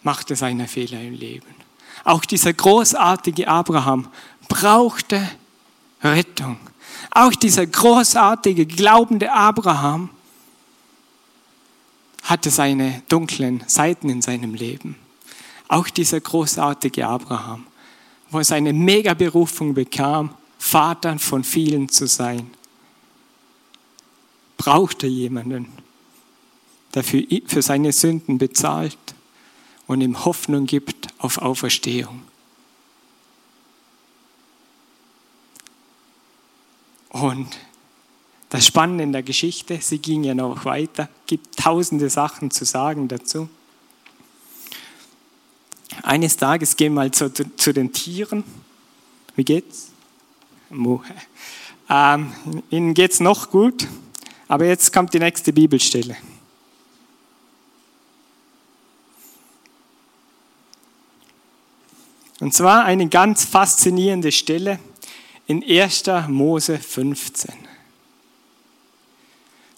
Machte 0.01 0.37
seine 0.37 0.67
Fehler 0.67 1.01
im 1.01 1.13
Leben. 1.13 1.53
Auch 2.05 2.23
dieser 2.23 2.53
großartige 2.53 3.47
Abraham 3.47 4.07
brauchte 4.47 5.29
Rettung. 6.03 6.57
Auch 7.11 7.33
dieser 7.33 7.65
großartige, 7.65 8.65
glaubende 8.65 9.31
Abraham 9.31 10.09
hatte 12.23 12.49
seine 12.49 13.01
dunklen 13.09 13.63
Seiten 13.67 14.09
in 14.09 14.21
seinem 14.21 14.53
Leben. 14.53 14.95
Auch 15.67 15.89
dieser 15.89 16.19
großartige 16.19 17.07
Abraham, 17.07 17.65
wo 18.29 18.39
er 18.39 18.43
seine 18.43 18.73
Mega-Berufung 18.73 19.73
bekam, 19.73 20.31
Vater 20.57 21.17
von 21.19 21.43
vielen 21.43 21.89
zu 21.89 22.05
sein 22.05 22.51
braucht 24.57 25.03
er 25.03 25.09
jemanden, 25.09 25.67
der 26.93 27.03
für, 27.03 27.23
für 27.47 27.61
seine 27.61 27.93
Sünden 27.93 28.37
bezahlt 28.37 28.97
und 29.87 30.01
ihm 30.01 30.25
Hoffnung 30.25 30.65
gibt 30.65 31.07
auf 31.17 31.37
Auferstehung. 31.37 32.21
Und 37.09 37.57
das 38.49 38.65
Spannende 38.65 39.03
in 39.03 39.11
der 39.11 39.23
Geschichte, 39.23 39.79
sie 39.81 39.99
ging 39.99 40.23
ja 40.23 40.33
noch 40.33 40.65
weiter, 40.65 41.09
gibt 41.27 41.57
tausende 41.57 42.09
Sachen 42.09 42.51
zu 42.51 42.65
sagen 42.65 43.07
dazu. 43.07 43.49
Eines 46.03 46.37
Tages 46.37 46.75
gehen 46.75 46.93
wir 46.93 47.11
zu, 47.11 47.31
zu 47.31 47.73
den 47.73 47.91
Tieren. 47.91 48.43
Wie 49.35 49.43
geht's? 49.43 49.89
Ähm, 51.89 52.33
ihnen 52.69 52.93
geht's 52.93 53.19
noch 53.19 53.49
gut. 53.49 53.87
Aber 54.47 54.65
jetzt 54.65 54.91
kommt 54.93 55.13
die 55.13 55.19
nächste 55.19 55.53
Bibelstelle. 55.53 56.17
Und 62.39 62.53
zwar 62.53 62.85
eine 62.85 63.07
ganz 63.09 63.45
faszinierende 63.45 64.31
Stelle 64.31 64.79
in 65.49 65.63
1. 65.63 66.03
Mose 66.27 66.77
15. 66.77 67.51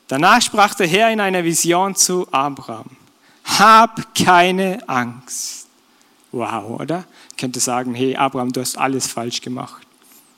Danach 0.09 0.41
sprach 0.41 0.75
der 0.75 0.85
Herr 0.85 1.09
in 1.13 1.21
einer 1.21 1.45
Vision 1.45 1.95
zu 1.95 2.27
Abraham, 2.29 2.89
hab 3.45 4.13
keine 4.13 4.83
Angst. 4.89 5.67
Wow, 6.33 6.81
oder? 6.81 7.05
Ich 7.29 7.37
könnte 7.37 7.61
sagen, 7.61 7.95
hey 7.95 8.17
Abraham, 8.17 8.51
du 8.51 8.59
hast 8.59 8.77
alles 8.77 9.07
falsch 9.07 9.39
gemacht. 9.39 9.87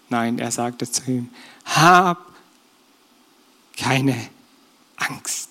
Nein, 0.08 0.38
er 0.38 0.52
sagte 0.52 0.90
zu 0.90 1.02
ihm, 1.10 1.30
hab 1.66 2.24
keine 3.76 4.30
Angst, 4.98 5.50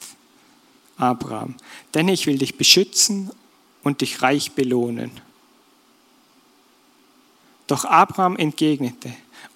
Abraham, 0.97 1.57
denn 1.93 2.07
ich 2.07 2.29
will 2.29 2.39
dich 2.39 2.57
beschützen 2.57 3.33
und 3.83 4.01
dich 4.01 4.23
reich 4.23 4.53
belohnen. 4.53 5.11
Doch 7.67 7.85
Abraham 7.85 8.37
entgegnete, 8.37 9.13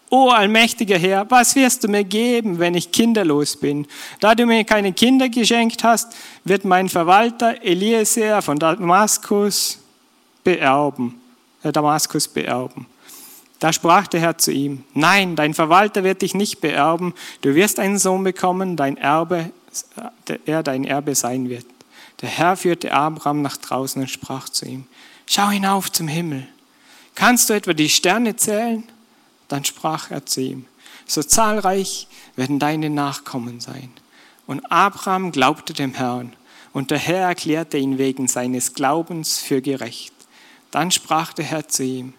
O 0.09 0.29
allmächtiger 0.29 0.99
Herr, 0.99 1.29
was 1.31 1.57
wirst 1.57 1.83
du 1.83 1.89
mir 1.89 2.05
geben, 2.05 2.61
wenn 2.61 2.75
ich 2.75 2.93
kinderlos 2.93 3.57
bin? 3.57 3.87
Da 4.21 4.35
du 4.37 4.47
mir 4.47 4.63
keine 4.65 4.93
Kinder 4.93 5.29
geschenkt 5.29 5.83
hast, 5.83 6.15
wird 6.45 6.65
mein 6.65 6.89
Verwalter 6.89 7.65
Eliezer 7.65 8.41
von 8.41 8.59
Damaskus 8.59 9.79
beerben, 10.45 11.21
äh 11.65 11.73
Damaskus 11.73 12.29
beerben. 12.29 12.87
Da 13.59 13.73
sprach 13.73 14.07
der 14.07 14.21
Herr 14.21 14.39
zu 14.39 14.53
ihm, 14.53 14.85
nein, 14.95 15.35
dein 15.35 15.55
Verwalter 15.55 16.05
wird 16.05 16.23
dich 16.23 16.35
nicht 16.35 16.61
beerben, 16.61 17.15
du 17.41 17.55
wirst 17.55 17.81
einen 17.81 17.99
Sohn 17.99 18.23
bekommen, 18.23 18.77
dein 18.77 18.97
Erbe, 18.99 19.51
er 20.45 20.63
dein 20.63 20.85
Erbe 20.85 21.15
sein 21.17 21.49
wird. 21.49 21.67
Der 22.21 22.29
Herr 22.29 22.57
führte 22.57 22.93
Abraham 22.93 23.43
nach 23.43 23.57
draußen 23.57 24.01
und 24.01 24.09
sprach 24.09 24.49
zu 24.51 24.67
ihm, 24.67 24.87
schau 25.27 25.49
hinauf 25.49 25.91
zum 25.91 26.07
Himmel. 26.07 26.47
Kannst 27.15 27.51
du 27.51 27.55
etwa 27.55 27.73
die 27.73 27.89
Sterne 27.89 28.37
zählen? 28.37 28.85
Dann 29.49 29.65
sprach 29.65 30.11
er 30.11 30.27
zu 30.27 30.41
ihm, 30.41 30.67
so 31.07 31.23
zahlreich 31.23 32.09
werden 32.35 32.59
deine 32.59 32.91
Nachkommen 32.91 33.61
sein. 33.61 33.91
Und 34.47 34.71
Abraham 34.71 35.33
glaubte 35.33 35.73
dem 35.73 35.95
Herrn, 35.95 36.35
und 36.73 36.91
der 36.91 36.99
Herr 36.99 37.29
erklärte 37.29 37.79
ihn 37.79 37.97
wegen 37.97 38.29
seines 38.29 38.75
Glaubens 38.75 39.39
für 39.39 39.63
gerecht. 39.63 40.13
Dann 40.71 40.91
sprach 40.91 41.33
der 41.33 41.47
Herr 41.47 41.69
zu 41.69 41.85
ihm, 41.85 42.13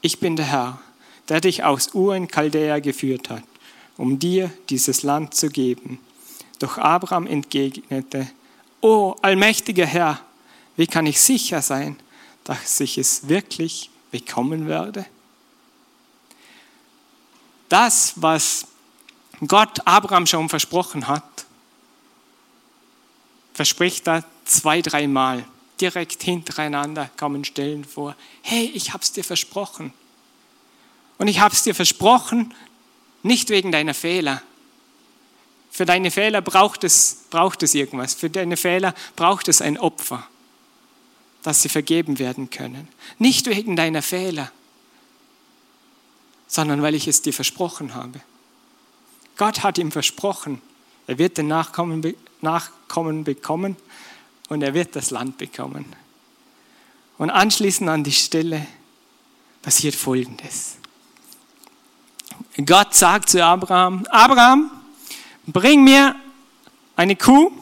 ich 0.00 0.20
bin 0.20 0.36
der 0.36 0.46
Herr, 0.46 0.80
der 1.28 1.40
dich 1.40 1.64
aus 1.64 1.92
Ur 1.92 2.14
in 2.14 2.28
Chaldea 2.28 2.78
geführt 2.78 3.30
hat, 3.30 3.42
um 3.96 4.18
dir 4.18 4.50
dieses 4.68 5.02
Land 5.02 5.34
zu 5.34 5.48
geben. 5.48 5.98
Doch 6.60 6.78
Abraham 6.78 7.26
entgegnete, 7.26 8.28
O 8.80 9.16
allmächtiger 9.22 9.86
Herr, 9.86 10.20
wie 10.76 10.86
kann 10.86 11.06
ich 11.06 11.20
sicher 11.20 11.60
sein, 11.60 11.96
dass 12.44 12.78
ich 12.78 12.96
es 12.96 13.28
wirklich 13.28 13.90
bekommen 14.12 14.68
werde? 14.68 15.04
Das, 17.68 18.14
was 18.16 18.66
Gott 19.46 19.86
Abraham 19.86 20.26
schon 20.26 20.48
versprochen 20.48 21.06
hat, 21.06 21.46
verspricht 23.52 24.06
er 24.08 24.24
zwei, 24.44 24.82
dreimal 24.82 25.44
direkt 25.80 26.22
hintereinander 26.22 27.10
kommen 27.16 27.44
Stellen 27.44 27.84
vor. 27.84 28.16
Hey, 28.42 28.70
ich 28.74 28.92
habe 28.92 29.02
es 29.02 29.12
dir 29.12 29.24
versprochen. 29.24 29.92
Und 31.18 31.28
ich 31.28 31.40
habe 31.40 31.54
es 31.54 31.62
dir 31.62 31.74
versprochen, 31.74 32.54
nicht 33.22 33.50
wegen 33.50 33.72
deiner 33.72 33.94
Fehler. 33.94 34.42
Für 35.70 35.84
deine 35.84 36.10
Fehler 36.10 36.40
braucht 36.40 36.84
es, 36.84 37.24
braucht 37.30 37.62
es 37.62 37.74
irgendwas. 37.74 38.14
Für 38.14 38.30
deine 38.30 38.56
Fehler 38.56 38.94
braucht 39.16 39.48
es 39.48 39.60
ein 39.60 39.78
Opfer, 39.78 40.26
dass 41.42 41.62
sie 41.62 41.68
vergeben 41.68 42.18
werden 42.18 42.50
können. 42.50 42.88
Nicht 43.18 43.46
wegen 43.46 43.76
deiner 43.76 44.02
Fehler, 44.02 44.50
sondern 46.48 46.82
weil 46.82 46.94
ich 46.94 47.06
es 47.06 47.22
dir 47.22 47.32
versprochen 47.32 47.94
habe. 47.94 48.20
Gott 49.36 49.62
hat 49.62 49.78
ihm 49.78 49.92
versprochen, 49.92 50.60
er 51.06 51.18
wird 51.18 51.38
den 51.38 51.46
Nachkommen, 51.46 52.14
Nachkommen 52.40 53.22
bekommen 53.22 53.76
und 54.48 54.62
er 54.62 54.74
wird 54.74 54.96
das 54.96 55.10
Land 55.10 55.38
bekommen. 55.38 55.84
Und 57.18 57.30
anschließend 57.30 57.88
an 57.88 58.02
die 58.02 58.12
Stelle 58.12 58.66
passiert 59.62 59.94
Folgendes. 59.94 60.76
Gott 62.64 62.94
sagt 62.94 63.28
zu 63.28 63.44
Abraham, 63.44 64.06
Abraham, 64.10 64.70
bring 65.46 65.84
mir 65.84 66.16
eine 66.96 67.16
Kuh, 67.16 67.52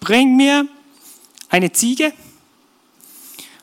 bring 0.00 0.36
mir 0.36 0.66
eine 1.48 1.72
Ziege 1.72 2.12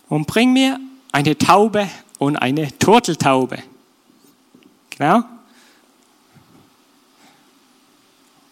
und 0.10 0.28
bring 0.28 0.54
mir 0.54 0.80
eine 1.12 1.38
Taube 1.38 1.90
und 2.20 2.36
eine 2.36 2.78
Turteltaube. 2.78 3.64
Genau. 4.92 5.24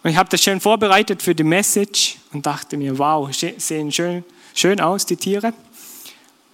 Und 0.04 0.12
ich 0.12 0.18
habe 0.18 0.30
das 0.30 0.42
schön 0.42 0.60
vorbereitet 0.60 1.22
für 1.22 1.36
die 1.36 1.44
Message 1.44 2.18
und 2.32 2.46
dachte 2.46 2.78
mir, 2.78 2.98
wow, 2.98 3.30
sehen 3.32 3.92
schön, 3.92 4.24
schön 4.56 4.80
aus, 4.80 5.06
die 5.06 5.18
Tiere. 5.18 5.54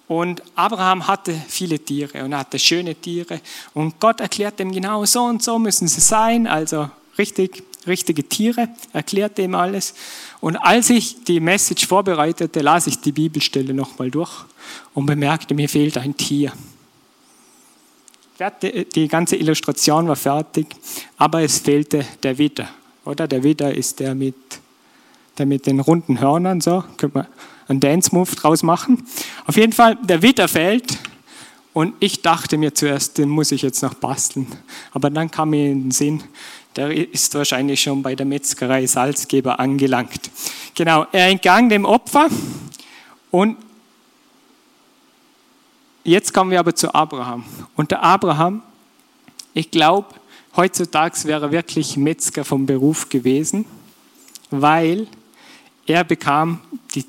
Und 0.07 0.41
Abraham 0.55 1.07
hatte 1.07 1.33
viele 1.47 1.79
Tiere 1.79 2.23
und 2.23 2.33
er 2.33 2.39
hatte 2.39 2.57
schöne 2.59 2.95
Tiere. 2.95 3.39
Und 3.73 3.99
Gott 3.99 4.19
erklärt 4.19 4.59
ihm 4.59 4.71
genau, 4.71 5.05
so 5.05 5.23
und 5.23 5.43
so 5.43 5.59
müssen 5.59 5.87
sie 5.87 6.01
sein, 6.01 6.47
also 6.47 6.89
richtig, 7.17 7.63
richtige 7.85 8.27
Tiere, 8.27 8.69
erklärt 8.91 9.37
ihm 9.37 9.53
alles. 9.55 9.93
Und 10.41 10.57
als 10.57 10.89
ich 10.89 11.23
die 11.23 11.39
Message 11.39 11.85
vorbereitete, 11.87 12.61
las 12.61 12.87
ich 12.87 12.99
die 12.99 13.11
Bibelstelle 13.11 13.73
nochmal 13.73 14.09
durch 14.09 14.45
und 14.95 15.05
bemerkte, 15.05 15.53
mir 15.53 15.69
fehlt 15.69 15.97
ein 15.97 16.17
Tier. 16.17 16.51
Die 18.39 19.07
ganze 19.07 19.35
Illustration 19.35 20.07
war 20.07 20.15
fertig, 20.15 20.67
aber 21.17 21.41
es 21.43 21.59
fehlte 21.59 22.03
der 22.23 22.37
Widder. 22.37 22.67
Oder 23.05 23.27
der 23.27 23.43
Widder 23.43 23.73
ist 23.73 23.99
der 23.99 24.15
mit, 24.15 24.35
der 25.37 25.45
mit 25.45 25.67
den 25.67 25.79
runden 25.79 26.19
Hörnern, 26.19 26.59
so, 26.59 26.83
könnte 26.97 27.19
man 27.19 27.27
einen 27.67 27.79
Dance-Move 27.79 28.35
draus 28.35 28.63
machen. 28.63 29.05
Auf 29.45 29.55
jeden 29.55 29.73
Fall, 29.73 29.97
der 30.03 30.21
Widder 30.21 30.47
fällt 30.47 30.97
und 31.73 31.95
ich 31.99 32.21
dachte 32.21 32.57
mir 32.57 32.73
zuerst, 32.73 33.17
den 33.17 33.29
muss 33.29 33.51
ich 33.51 33.61
jetzt 33.61 33.81
noch 33.83 33.93
basteln. 33.93 34.47
Aber 34.91 35.09
dann 35.09 35.29
kam 35.29 35.51
mir 35.51 35.71
in 35.71 35.83
den 35.83 35.91
Sinn, 35.91 36.23
der 36.75 36.91
ist 36.91 37.35
wahrscheinlich 37.35 37.81
schon 37.81 38.01
bei 38.01 38.15
der 38.15 38.25
Metzgerei 38.25 38.87
Salzgeber 38.87 39.59
angelangt. 39.59 40.31
Genau, 40.75 41.05
er 41.11 41.27
entgang 41.27 41.69
dem 41.69 41.85
Opfer 41.85 42.29
und 43.29 43.57
jetzt 46.03 46.33
kommen 46.33 46.51
wir 46.51 46.59
aber 46.59 46.75
zu 46.75 46.93
Abraham. 46.93 47.45
Und 47.75 47.91
der 47.91 48.03
Abraham, 48.03 48.61
ich 49.53 49.71
glaube, 49.71 50.13
heutzutage 50.55 51.23
wäre 51.25 51.47
er 51.47 51.51
wirklich 51.51 51.97
Metzger 51.97 52.43
vom 52.45 52.65
Beruf 52.65 53.09
gewesen, 53.09 53.65
weil 54.49 55.07
er 55.85 56.03
bekam 56.03 56.59
die 56.95 57.05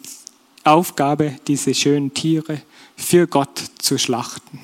Aufgabe, 0.64 1.36
diese 1.46 1.74
schönen 1.74 2.12
Tiere 2.14 2.62
für 2.96 3.26
Gott 3.26 3.62
zu 3.78 3.98
schlachten. 3.98 4.60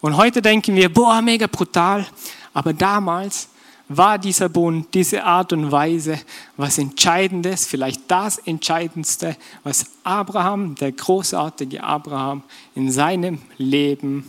Und 0.00 0.16
heute 0.16 0.42
denken 0.42 0.76
wir, 0.76 0.92
boah, 0.92 1.22
mega 1.22 1.46
brutal. 1.46 2.06
Aber 2.52 2.72
damals 2.72 3.48
war 3.88 4.18
dieser 4.18 4.48
Bund, 4.48 4.92
diese 4.94 5.24
Art 5.24 5.52
und 5.52 5.70
Weise 5.70 6.18
was 6.56 6.78
Entscheidendes, 6.78 7.66
vielleicht 7.66 8.02
das 8.08 8.38
Entscheidendste, 8.38 9.36
was 9.62 9.86
Abraham, 10.02 10.74
der 10.74 10.92
großartige 10.92 11.82
Abraham, 11.82 12.42
in 12.74 12.90
seinem 12.90 13.38
Leben 13.58 14.24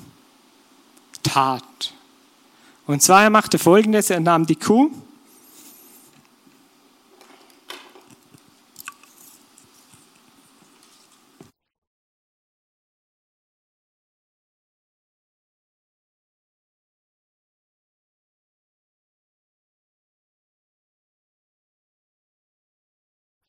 tat. 1.24 1.94
Und 2.86 3.02
zwar 3.02 3.24
er 3.24 3.30
machte 3.30 3.58
Folgendes, 3.58 4.10
er 4.10 4.20
nahm 4.20 4.46
die 4.46 4.56
Kuh, 4.56 4.92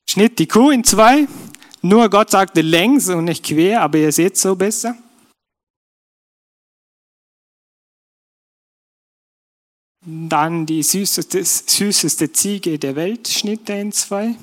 schnitt 0.09 0.39
die 0.39 0.47
Kuh 0.47 0.71
in 0.71 0.83
zwei. 0.83 1.27
Nur 1.81 2.09
Gott 2.09 2.31
sagte 2.31 2.61
längs 2.61 3.09
und 3.09 3.25
nicht 3.25 3.45
quer, 3.45 3.81
aber 3.81 3.99
ihr 3.99 4.11
seht 4.11 4.37
so 4.37 4.55
besser. 4.55 4.97
Dann 10.01 10.65
die 10.65 10.81
süßeste, 10.81 11.43
süßeste 11.43 12.31
Ziege 12.31 12.79
der 12.79 12.95
Welt 12.95 13.27
schnitt 13.27 13.69
er 13.69 13.81
in 13.81 13.91
zwei. 13.91 14.35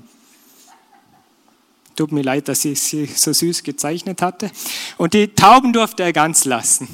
Tut 1.96 2.12
mir 2.12 2.22
leid, 2.22 2.46
dass 2.48 2.64
ich 2.64 2.80
sie 2.80 3.06
so 3.06 3.32
süß 3.32 3.62
gezeichnet 3.62 4.22
hatte. 4.22 4.50
Und 4.98 5.14
die 5.14 5.28
Tauben 5.28 5.72
durfte 5.72 6.04
er 6.04 6.12
ganz 6.12 6.44
lassen. 6.44 6.88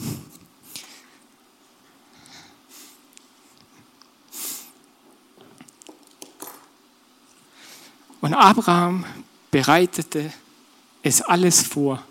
Und 8.22 8.35
Abraham 8.35 9.04
bereitete 9.50 10.32
es 11.02 11.20
alles 11.20 11.61
vor, 11.61 12.02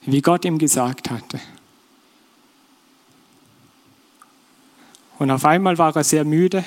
wie 0.00 0.22
Gott 0.22 0.44
ihm 0.46 0.58
gesagt 0.58 1.10
hatte. 1.10 1.38
Und 5.18 5.30
auf 5.30 5.44
einmal 5.44 5.76
war 5.76 5.94
er 5.94 6.02
sehr 6.02 6.24
müde 6.24 6.64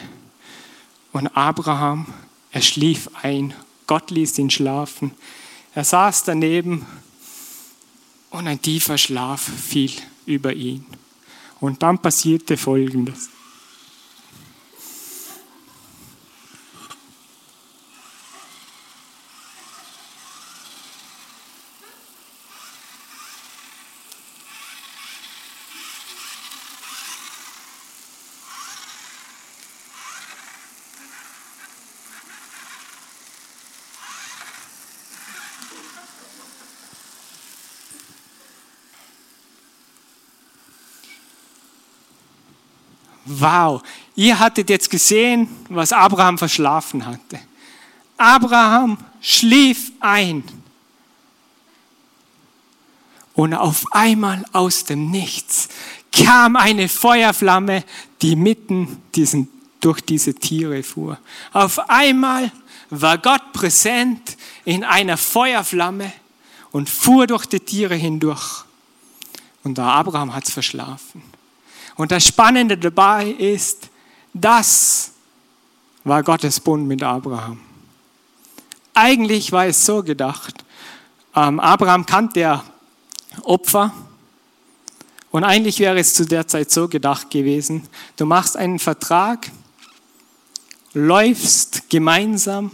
und 1.12 1.28
Abraham, 1.36 2.06
er 2.52 2.62
schlief 2.62 3.10
ein. 3.24 3.56
Gott 3.88 4.12
ließ 4.12 4.38
ihn 4.38 4.52
schlafen. 4.52 5.12
Er 5.74 5.84
saß 5.84 6.26
daneben 6.26 6.86
und 8.30 8.48
ein 8.48 8.62
tiefer 8.62 9.00
Schlaf 9.00 9.42
fiel 9.42 9.92
über 10.28 10.54
ihn. 10.54 10.86
Und 11.60 11.82
dann 11.82 11.98
passierte 11.98 12.58
Folgendes. 12.58 13.33
Wow, 43.44 43.84
ihr 44.16 44.40
hattet 44.40 44.70
jetzt 44.70 44.90
gesehen, 44.90 45.48
was 45.70 45.92
Abraham 45.92 46.38
verschlafen 46.38 47.06
hatte. 47.06 47.40
Abraham 48.18 48.98
schlief 49.22 49.92
ein. 50.00 50.44
Und 53.36 53.54
auf 53.54 53.86
einmal 53.92 54.46
aus 54.54 54.86
dem 54.86 55.12
Nichts 55.12 55.70
kam 56.12 56.56
eine 56.56 56.88
Feuerflamme, 56.88 57.84
die 58.22 58.36
mitten 58.36 59.02
diesen, 59.16 59.50
durch 59.82 60.02
diese 60.02 60.36
Tiere 60.36 60.84
fuhr. 60.84 61.18
Auf 61.52 61.90
einmal 61.90 62.52
war 62.90 63.18
Gott 63.18 63.52
präsent 63.54 64.38
in 64.66 64.84
einer 64.84 65.18
Feuerflamme 65.18 66.14
und 66.72 66.90
fuhr 66.90 67.28
durch 67.28 67.48
die 67.48 67.60
Tiere 67.60 67.96
hindurch. 67.96 68.66
Und 69.64 69.78
der 69.78 69.86
Abraham 69.86 70.34
hat 70.36 70.48
es 70.48 70.54
verschlafen. 70.54 71.24
Und 71.96 72.12
das 72.12 72.26
Spannende 72.26 72.78
dabei 72.78 73.28
ist, 73.28 73.90
das 74.34 75.12
war 76.04 76.24
Gottes 76.24 76.60
Bund 76.60 76.88
mit 76.88 77.04
Abraham. 77.04 77.60
Eigentlich 78.94 79.52
war 79.52 79.66
es 79.68 79.86
so 79.86 80.04
gedacht, 80.04 80.64
ähm, 81.36 81.60
Abraham 81.60 82.06
kannte 82.06 82.40
ja 82.42 82.64
Opfer 83.42 83.92
und 85.32 85.44
eigentlich 85.44 85.80
wäre 85.80 85.98
es 85.98 86.14
zu 86.14 86.26
der 86.26 86.48
Zeit 86.48 86.70
so 86.70 86.88
gedacht 86.88 87.32
gewesen, 87.32 87.88
du 88.18 88.26
machst 88.26 88.56
einen 88.56 88.78
Vertrag, 88.78 89.52
läufst 90.94 91.90
gemeinsam 91.90 92.72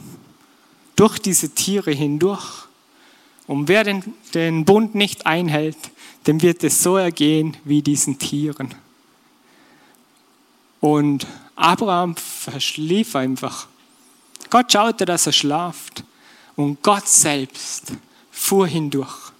durch 0.97 1.19
diese 1.19 1.49
Tiere 1.49 1.91
hindurch 1.91 2.67
und 3.47 3.69
wer 3.69 3.86
den, 3.86 4.13
den 4.34 4.65
Bund 4.65 4.95
nicht 4.95 5.25
einhält, 5.25 5.77
dem 6.27 6.41
wird 6.41 6.63
es 6.65 6.84
so 6.84 6.97
ergehen 6.97 7.55
wie 7.63 7.82
diesen 7.82 8.19
Tieren. 8.19 8.75
Und 10.80 11.28
Abraham 11.56 12.15
verschlief 12.15 13.15
einfach. 13.15 13.68
Gott 14.50 14.72
schaute, 14.72 15.06
dass 15.06 15.28
er 15.28 15.34
schlaft. 15.34 16.04
Und 16.56 16.82
Gott 16.82 17.08
selbst 17.08 17.94
fuhr 18.32 18.68
hindurch. 18.68 19.32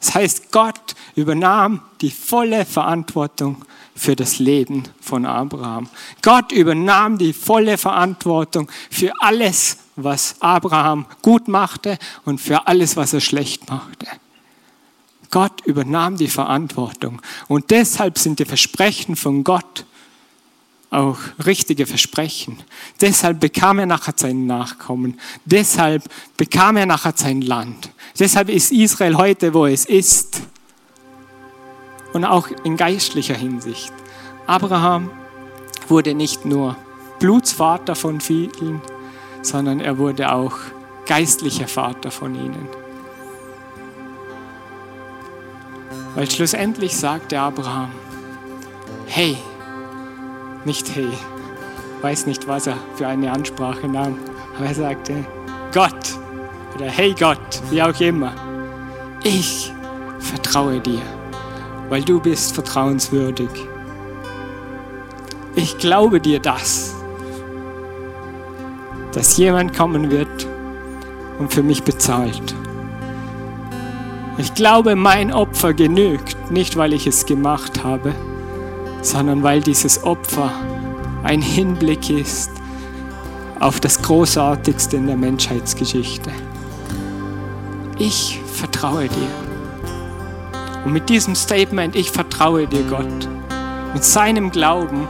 Das 0.00 0.14
heißt, 0.14 0.50
Gott 0.50 0.94
übernahm 1.14 1.82
die 2.00 2.10
volle 2.10 2.64
Verantwortung 2.64 3.64
für 3.94 4.16
das 4.16 4.38
Leben 4.38 4.84
von 5.00 5.26
Abraham. 5.26 5.88
Gott 6.22 6.52
übernahm 6.52 7.18
die 7.18 7.34
volle 7.34 7.76
Verantwortung 7.76 8.70
für 8.90 9.12
alles, 9.20 9.76
was 9.96 10.36
Abraham 10.40 11.04
gut 11.20 11.48
machte 11.48 11.98
und 12.24 12.40
für 12.40 12.66
alles, 12.66 12.96
was 12.96 13.12
er 13.12 13.20
schlecht 13.20 13.68
machte. 13.68 14.06
Gott 15.30 15.60
übernahm 15.66 16.16
die 16.16 16.28
Verantwortung. 16.28 17.20
Und 17.46 17.70
deshalb 17.70 18.18
sind 18.18 18.38
die 18.38 18.46
Versprechen 18.46 19.16
von 19.16 19.44
Gott 19.44 19.84
auch 20.90 21.18
richtige 21.46 21.86
Versprechen. 21.86 22.58
Deshalb 23.00 23.40
bekam 23.40 23.78
er 23.78 23.86
nachher 23.86 24.14
seinen 24.16 24.46
Nachkommen. 24.46 25.20
Deshalb 25.44 26.02
bekam 26.36 26.76
er 26.76 26.86
nachher 26.86 27.14
sein 27.14 27.42
Land. 27.42 27.90
Deshalb 28.18 28.48
ist 28.48 28.72
Israel 28.72 29.16
heute, 29.16 29.54
wo 29.54 29.66
es 29.66 29.84
ist. 29.84 30.42
Und 32.12 32.24
auch 32.24 32.48
in 32.64 32.76
geistlicher 32.76 33.36
Hinsicht. 33.36 33.92
Abraham 34.46 35.10
wurde 35.88 36.14
nicht 36.14 36.44
nur 36.44 36.76
Blutsvater 37.20 37.94
von 37.94 38.20
vielen, 38.20 38.80
sondern 39.42 39.80
er 39.80 39.98
wurde 39.98 40.32
auch 40.32 40.56
geistlicher 41.06 41.68
Vater 41.68 42.10
von 42.10 42.34
ihnen. 42.34 42.68
Weil 46.16 46.28
schlussendlich 46.28 46.96
sagte 46.96 47.38
Abraham, 47.38 47.90
hey, 49.06 49.36
nicht 50.64 50.94
hey, 50.94 51.08
weiß 52.02 52.26
nicht, 52.26 52.46
was 52.46 52.66
er 52.66 52.76
für 52.96 53.06
eine 53.06 53.32
Ansprache 53.32 53.88
nahm, 53.88 54.18
aber 54.56 54.66
er 54.66 54.74
sagte, 54.74 55.24
Gott 55.72 56.18
oder 56.74 56.86
hey 56.86 57.14
Gott, 57.18 57.62
wie 57.70 57.82
auch 57.82 57.98
immer, 58.00 58.32
ich 59.22 59.72
vertraue 60.18 60.80
dir, 60.80 61.02
weil 61.88 62.02
du 62.02 62.20
bist 62.20 62.54
vertrauenswürdig. 62.54 63.50
Ich 65.54 65.78
glaube 65.78 66.20
dir 66.20 66.40
das, 66.40 66.94
dass 69.12 69.36
jemand 69.36 69.76
kommen 69.76 70.10
wird 70.10 70.46
und 71.38 71.52
für 71.52 71.62
mich 71.62 71.82
bezahlt. 71.82 72.54
Ich 74.38 74.54
glaube, 74.54 74.94
mein 74.96 75.32
Opfer 75.32 75.74
genügt, 75.74 76.50
nicht 76.50 76.76
weil 76.76 76.92
ich 76.92 77.06
es 77.06 77.26
gemacht 77.26 77.84
habe, 77.84 78.14
sondern 79.02 79.42
weil 79.42 79.60
dieses 79.60 80.04
Opfer 80.04 80.52
ein 81.22 81.42
Hinblick 81.42 82.10
ist 82.10 82.50
auf 83.58 83.80
das 83.80 84.00
Großartigste 84.00 84.96
in 84.96 85.06
der 85.06 85.16
Menschheitsgeschichte. 85.16 86.30
Ich 87.98 88.40
vertraue 88.54 89.08
dir. 89.08 89.50
Und 90.84 90.92
mit 90.92 91.08
diesem 91.10 91.34
Statement, 91.34 91.94
ich 91.94 92.10
vertraue 92.10 92.66
dir 92.66 92.82
Gott, 92.84 93.28
mit 93.92 94.02
seinem 94.02 94.50
Glauben, 94.50 95.06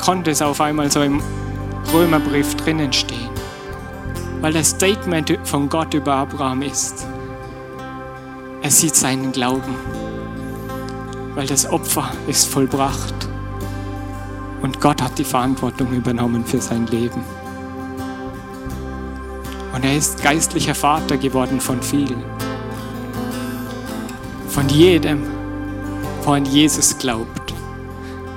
konnte 0.00 0.32
es 0.32 0.42
auf 0.42 0.60
einmal 0.60 0.90
so 0.90 1.02
im 1.02 1.22
Römerbrief 1.92 2.56
drinnen 2.56 2.92
stehen. 2.92 3.30
Weil 4.40 4.52
das 4.52 4.70
Statement 4.70 5.38
von 5.44 5.68
Gott 5.68 5.94
über 5.94 6.14
Abraham 6.14 6.62
ist, 6.62 7.06
er 8.62 8.70
sieht 8.70 8.96
seinen 8.96 9.30
Glauben, 9.30 9.74
weil 11.38 11.46
das 11.46 11.70
Opfer 11.70 12.10
ist 12.26 12.48
vollbracht 12.48 13.14
und 14.60 14.80
Gott 14.80 15.00
hat 15.00 15.16
die 15.20 15.24
Verantwortung 15.24 15.92
übernommen 15.92 16.44
für 16.44 16.60
sein 16.60 16.88
Leben. 16.88 17.22
Und 19.72 19.84
er 19.84 19.96
ist 19.96 20.20
geistlicher 20.20 20.74
Vater 20.74 21.16
geworden 21.16 21.60
von 21.60 21.80
vielen. 21.80 22.24
Von 24.48 24.68
jedem, 24.68 25.22
wo 26.24 26.32
an 26.32 26.44
Jesus 26.44 26.98
glaubt. 26.98 27.54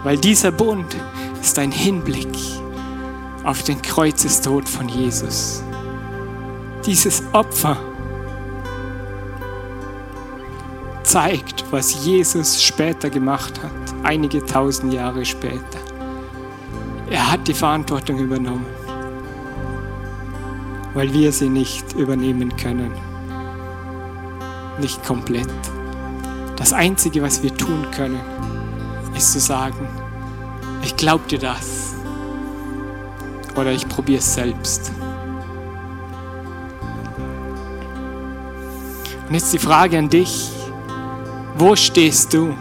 Weil 0.03 0.17
dieser 0.19 0.51
Bund 0.51 0.95
ist 1.41 1.57
ein 1.57 1.71
Hinblick 1.71 2.37
auf 3.43 3.63
den 3.63 3.81
Kreuzestod 3.81 4.69
von 4.69 4.87
Jesus 4.87 5.63
dieses 6.85 7.23
Opfer 7.33 7.77
zeigt, 11.11 11.65
was 11.71 12.05
Jesus 12.05 12.63
später 12.63 13.09
gemacht 13.09 13.61
hat, 13.61 13.71
einige 14.03 14.45
tausend 14.45 14.93
Jahre 14.93 15.25
später. 15.25 15.79
Er 17.09 17.29
hat 17.29 17.45
die 17.49 17.53
Verantwortung 17.53 18.17
übernommen, 18.17 18.65
weil 20.93 21.11
wir 21.11 21.33
sie 21.33 21.49
nicht 21.49 21.91
übernehmen 21.95 22.55
können. 22.55 22.93
Nicht 24.79 25.03
komplett. 25.05 25.49
Das 26.55 26.71
Einzige, 26.71 27.21
was 27.21 27.43
wir 27.43 27.53
tun 27.57 27.87
können, 27.93 28.21
ist 29.13 29.33
zu 29.33 29.41
sagen, 29.41 29.89
ich 30.81 30.95
glaube 30.95 31.27
dir 31.27 31.39
das. 31.39 31.93
Oder 33.57 33.73
ich 33.73 33.85
probiere 33.89 34.19
es 34.19 34.33
selbst. 34.33 34.93
Und 39.27 39.33
jetzt 39.33 39.51
die 39.51 39.59
Frage 39.59 39.99
an 39.99 40.07
dich, 40.07 40.60
wo 41.61 41.75
stehst 41.75 42.33
du? 42.33 42.55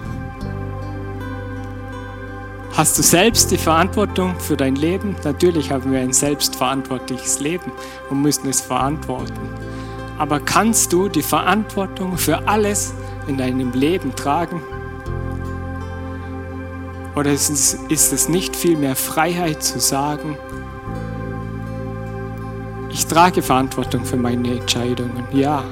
Hast 2.77 2.99
du 2.99 3.03
selbst 3.03 3.51
die 3.51 3.57
Verantwortung 3.57 4.39
für 4.39 4.59
dein 4.59 4.77
Leben? 4.77 5.17
Natürlich 5.25 5.73
haben 5.73 5.91
wir 5.91 6.01
ein 6.01 6.13
selbstverantwortliches 6.13 7.41
Leben 7.41 7.73
und 8.11 8.21
müssen 8.21 8.47
es 8.51 8.61
verantworten. 8.61 9.41
Aber 10.19 10.39
kannst 10.39 10.93
du 10.93 11.09
die 11.09 11.23
Verantwortung 11.23 12.19
für 12.19 12.47
alles 12.47 12.93
in 13.27 13.39
deinem 13.39 13.73
Leben 13.73 14.15
tragen? 14.15 14.61
Oder 17.17 17.33
ist 17.33 17.49
es 17.89 18.29
nicht 18.29 18.55
viel 18.55 18.77
mehr 18.77 18.97
Freiheit 18.97 19.63
zu 19.63 19.81
sagen, 19.81 20.37
ich 22.91 23.07
trage 23.07 23.41
Verantwortung 23.41 24.05
für 24.05 24.19
meine 24.19 24.59
Entscheidungen, 24.59 25.25
ja, 25.33 25.65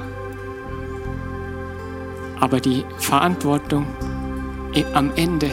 aber 2.39 2.59
die 2.59 2.85
Verantwortung 2.97 3.85
am 4.93 5.11
Ende, 5.15 5.49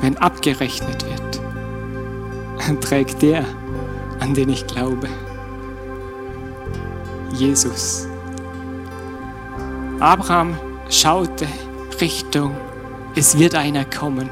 wenn 0.00 0.16
abgerechnet 0.18 1.04
wird, 1.04 2.80
trägt 2.80 3.22
der, 3.22 3.44
an 4.20 4.34
den 4.34 4.48
ich 4.48 4.66
glaube. 4.66 5.08
Jesus. 7.32 8.06
Abraham 9.98 10.58
schaute 10.88 11.46
Richtung, 12.00 12.56
es 13.14 13.38
wird 13.38 13.54
einer 13.54 13.84
kommen. 13.84 14.30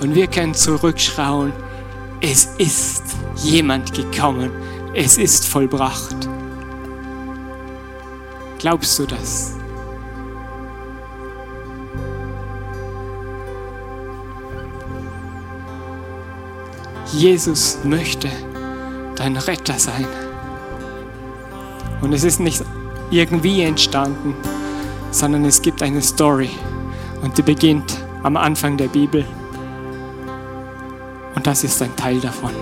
Und 0.00 0.14
wir 0.14 0.26
können 0.26 0.54
zurückschauen, 0.54 1.52
es 2.20 2.46
ist 2.58 3.02
jemand 3.36 3.94
gekommen, 3.94 4.50
es 4.94 5.18
ist 5.18 5.46
vollbracht. 5.46 6.28
Glaubst 8.58 8.98
du 8.98 9.06
das? 9.06 9.61
Jesus 17.12 17.78
möchte 17.84 18.28
dein 19.16 19.36
Retter 19.36 19.78
sein. 19.78 20.06
Und 22.00 22.12
es 22.12 22.24
ist 22.24 22.40
nicht 22.40 22.64
irgendwie 23.10 23.62
entstanden, 23.62 24.34
sondern 25.10 25.44
es 25.44 25.60
gibt 25.60 25.82
eine 25.82 26.00
Story 26.00 26.50
und 27.22 27.36
die 27.36 27.42
beginnt 27.42 27.96
am 28.22 28.36
Anfang 28.36 28.76
der 28.76 28.88
Bibel. 28.88 29.24
Und 31.34 31.46
das 31.46 31.64
ist 31.64 31.80
ein 31.82 31.94
Teil 31.96 32.18
davon. 32.20 32.52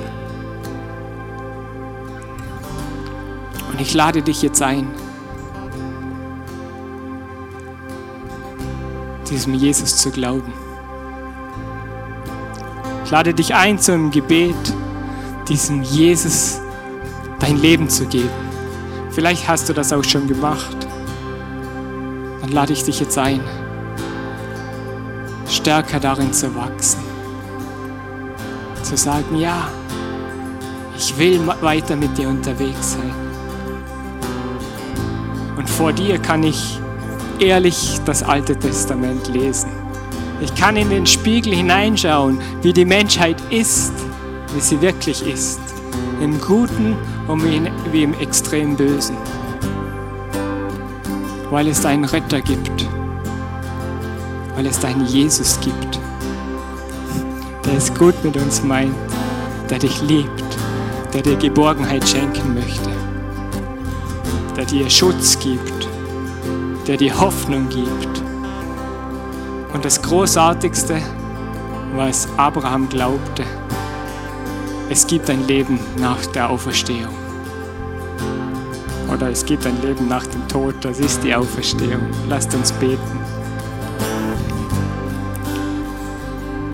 Und 3.71 3.81
ich 3.81 3.95
lade 3.95 4.21
dich 4.21 4.43
jetzt 4.43 4.63
ein, 4.63 4.89
diesem 9.31 9.55
Jesus 9.55 9.97
zu 9.97 10.11
glauben. 10.11 10.60
Lade 13.11 13.35
dich 13.35 13.55
ein 13.57 13.77
zum 13.79 14.13
Gebet, 14.13 14.55
diesem 15.49 15.83
Jesus 15.83 16.61
dein 17.41 17.57
Leben 17.57 17.89
zu 17.89 18.07
geben. 18.07 18.31
Vielleicht 19.11 19.49
hast 19.49 19.69
du 19.69 19.73
das 19.73 19.93
auch 19.93 20.05
schon 20.05 20.29
gemacht. 20.29 20.77
Dann 22.41 22.53
lade 22.53 22.73
ich 22.73 22.85
dich 22.85 23.01
jetzt 23.01 23.19
ein, 23.19 23.41
stärker 25.49 25.99
darin 25.99 26.33
zu 26.33 26.55
wachsen. 26.55 27.01
Zu 28.85 28.97
sagen, 28.97 29.37
ja, 29.37 29.69
ich 30.97 31.19
will 31.19 31.41
weiter 31.61 31.97
mit 31.97 32.17
dir 32.17 32.29
unterwegs 32.29 32.93
sein. 32.93 33.15
Und 35.57 35.69
vor 35.69 35.93
dir 35.93 36.19
kann 36.19 36.45
ich 36.45 36.79
ehrlich 37.41 38.01
das 38.05 38.23
Alte 38.23 38.57
Testament 38.57 39.27
lesen. 39.29 39.80
Ich 40.41 40.55
kann 40.55 40.77
in 40.77 40.91
den 40.91 41.07
Spiegel 41.07 41.55
hineinschauen, 41.55 42.41
wie 42.63 42.73
die 42.73 42.85
Menschheit 42.85 43.37
ist, 43.51 43.93
wie 44.55 44.61
sie 44.61 44.81
wirklich 44.81 45.27
ist. 45.27 45.61
Im 46.21 46.41
Guten 46.41 46.97
und 47.29 47.43
wie 47.93 48.03
im 48.03 48.15
extrem 48.15 48.77
Bösen. 48.77 49.17
Weil 51.51 51.69
es 51.69 51.85
einen 51.85 52.05
Retter 52.05 52.41
gibt. 52.41 52.87
weil 54.61 54.67
es 54.67 54.79
deinen 54.79 55.07
Jesus 55.07 55.59
gibt, 55.61 55.99
der 57.65 57.79
es 57.79 57.95
gut 57.95 58.15
mit 58.23 58.37
uns 58.37 58.63
meint, 58.63 58.95
der 59.71 59.79
dich 59.79 60.03
liebt, 60.03 60.45
der 61.15 61.23
dir 61.23 61.37
Geborgenheit 61.37 62.07
schenken 62.07 62.53
möchte, 62.53 62.91
der 64.55 64.67
dir 64.67 64.91
Schutz 64.91 65.39
gibt, 65.39 65.89
der 66.87 66.99
dir 66.99 67.19
Hoffnung 67.19 67.71
gibt. 67.71 68.10
Und 69.73 69.85
das 69.85 70.03
Großartigste, 70.03 71.01
was 71.95 72.29
Abraham 72.37 72.89
glaubte, 72.89 73.45
es 74.89 75.07
gibt 75.07 75.31
ein 75.31 75.47
Leben 75.47 75.79
nach 75.99 76.27
der 76.27 76.51
Auferstehung. 76.51 77.15
Oder 79.13 79.31
es 79.31 79.45
gibt 79.45 79.67
ein 79.67 79.81
Leben 79.83 80.09
nach 80.09 80.27
dem 80.27 80.47
Tod, 80.49 80.75
das 80.83 80.99
ist 80.99 81.23
die 81.23 81.35
Auferstehung. 81.35 82.03
Lasst 82.29 82.55
uns 82.55 82.73
beten. 82.73 83.21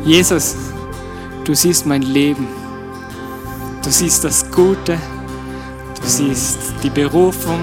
Jesus, 0.04 0.56
du 1.44 1.54
siehst 1.54 1.84
mein 1.84 2.02
Leben. 2.02 2.46
Du 3.82 3.90
siehst 3.90 4.24
das 4.24 4.50
Gute. 4.50 4.98
Du 6.00 6.06
siehst 6.06 6.58
die 6.82 6.90
Berufung. 6.90 7.60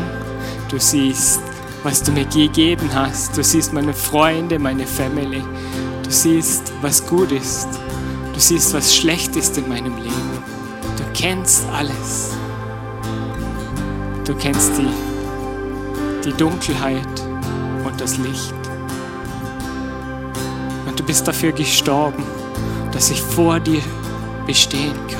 Du 0.69 0.77
siehst, 0.79 1.41
was 1.83 2.01
du 2.01 2.11
mir 2.11 2.25
gegeben 2.25 2.89
hast. 2.93 3.37
Du 3.37 3.43
siehst 3.43 3.73
meine 3.73 3.93
Freunde, 3.93 4.57
meine 4.57 4.87
Family. 4.87 5.43
Du 6.03 6.09
siehst, 6.09 6.71
was 6.81 7.05
gut 7.05 7.31
ist. 7.31 7.67
Du 8.33 8.39
siehst, 8.39 8.73
was 8.73 8.95
schlecht 8.95 9.35
ist 9.35 9.57
in 9.57 9.67
meinem 9.67 9.97
Leben. 9.97 10.43
Du 10.97 11.03
kennst 11.13 11.65
alles. 11.73 12.31
Du 14.25 14.33
kennst 14.35 14.71
die, 14.77 16.23
die 16.23 16.33
Dunkelheit 16.33 17.07
und 17.83 17.99
das 17.99 18.17
Licht. 18.17 18.53
Und 20.87 20.97
du 20.99 21.03
bist 21.03 21.27
dafür 21.27 21.51
gestorben, 21.51 22.23
dass 22.93 23.11
ich 23.11 23.21
vor 23.21 23.59
dir 23.59 23.81
bestehen 24.47 24.95
kann. 25.07 25.19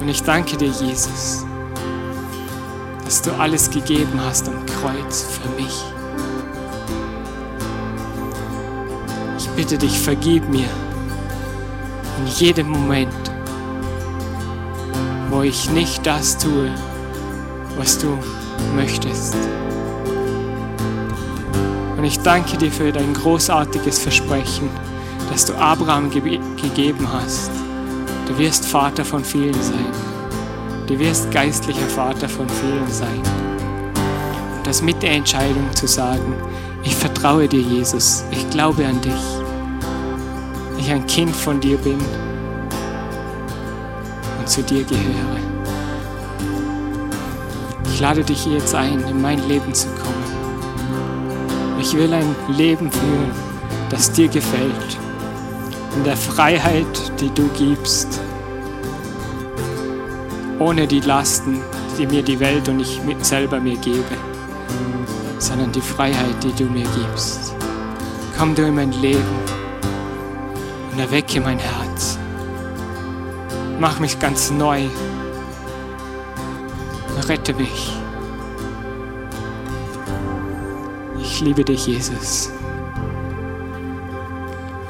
Und 0.00 0.08
ich 0.08 0.22
danke 0.22 0.56
dir, 0.56 0.68
Jesus, 0.68 1.44
dass 3.06 3.22
du 3.22 3.30
alles 3.38 3.70
gegeben 3.70 4.20
hast 4.20 4.48
am 4.48 4.66
Kreuz 4.66 5.22
für 5.22 5.48
mich. 5.50 5.84
Ich 9.38 9.48
bitte 9.50 9.78
dich, 9.78 10.00
vergib 10.00 10.48
mir 10.48 10.68
in 12.18 12.26
jedem 12.34 12.68
Moment, 12.68 13.14
wo 15.30 15.42
ich 15.42 15.70
nicht 15.70 16.04
das 16.04 16.36
tue, 16.36 16.68
was 17.76 17.96
du 17.96 18.18
möchtest. 18.74 19.36
Und 21.96 22.02
ich 22.02 22.18
danke 22.18 22.56
dir 22.56 22.72
für 22.72 22.90
dein 22.90 23.14
großartiges 23.14 24.00
Versprechen, 24.00 24.68
das 25.30 25.46
du 25.46 25.54
Abraham 25.54 26.10
ge 26.10 26.40
gegeben 26.60 27.06
hast. 27.12 27.52
Du 28.26 28.36
wirst 28.36 28.66
Vater 28.66 29.04
von 29.04 29.24
vielen 29.24 29.62
sein. 29.62 30.15
Du 30.86 30.96
wirst 31.00 31.32
geistlicher 31.32 31.88
Vater 31.88 32.28
von 32.28 32.48
vielen 32.48 32.88
sein. 32.88 33.20
Und 34.56 34.64
das 34.64 34.82
mit 34.82 35.02
der 35.02 35.12
Entscheidung 35.12 35.74
zu 35.74 35.88
sagen, 35.88 36.34
ich 36.84 36.94
vertraue 36.94 37.48
dir, 37.48 37.60
Jesus, 37.60 38.24
ich 38.30 38.48
glaube 38.50 38.86
an 38.86 39.00
dich, 39.00 39.12
ich 40.78 40.88
ein 40.92 41.04
Kind 41.08 41.34
von 41.34 41.58
dir 41.60 41.76
bin 41.78 41.98
und 44.38 44.48
zu 44.48 44.62
dir 44.62 44.84
gehöre. 44.84 45.40
Ich 47.92 48.00
lade 48.00 48.22
dich 48.22 48.46
jetzt 48.46 48.72
ein, 48.72 49.00
in 49.08 49.20
mein 49.20 49.40
Leben 49.48 49.74
zu 49.74 49.88
kommen. 49.88 50.22
Ich 51.80 51.96
will 51.96 52.12
ein 52.14 52.36
Leben 52.56 52.92
führen, 52.92 53.32
das 53.90 54.12
dir 54.12 54.28
gefällt, 54.28 54.98
in 55.96 56.04
der 56.04 56.16
Freiheit, 56.16 57.12
die 57.20 57.30
du 57.30 57.48
gibst, 57.58 58.20
ohne 60.58 60.86
die 60.86 61.00
Lasten, 61.00 61.60
die 61.98 62.06
mir 62.06 62.22
die 62.22 62.40
Welt 62.40 62.68
und 62.68 62.80
ich 62.80 63.00
selber 63.22 63.60
mir 63.60 63.76
gebe, 63.76 64.16
sondern 65.38 65.72
die 65.72 65.80
Freiheit, 65.80 66.42
die 66.42 66.52
du 66.52 66.64
mir 66.64 66.86
gibst. 66.96 67.54
Komm 68.38 68.54
du 68.54 68.62
in 68.62 68.74
mein 68.74 68.92
Leben 68.92 69.22
und 70.92 70.98
erwecke 70.98 71.40
mein 71.40 71.58
Herz. 71.58 72.18
Mach 73.78 73.98
mich 73.98 74.18
ganz 74.18 74.50
neu. 74.50 74.82
Rette 77.28 77.54
mich. 77.54 77.92
Ich 81.20 81.40
liebe 81.40 81.64
dich, 81.64 81.86
Jesus. 81.86 82.50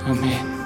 Amen. 0.05 0.66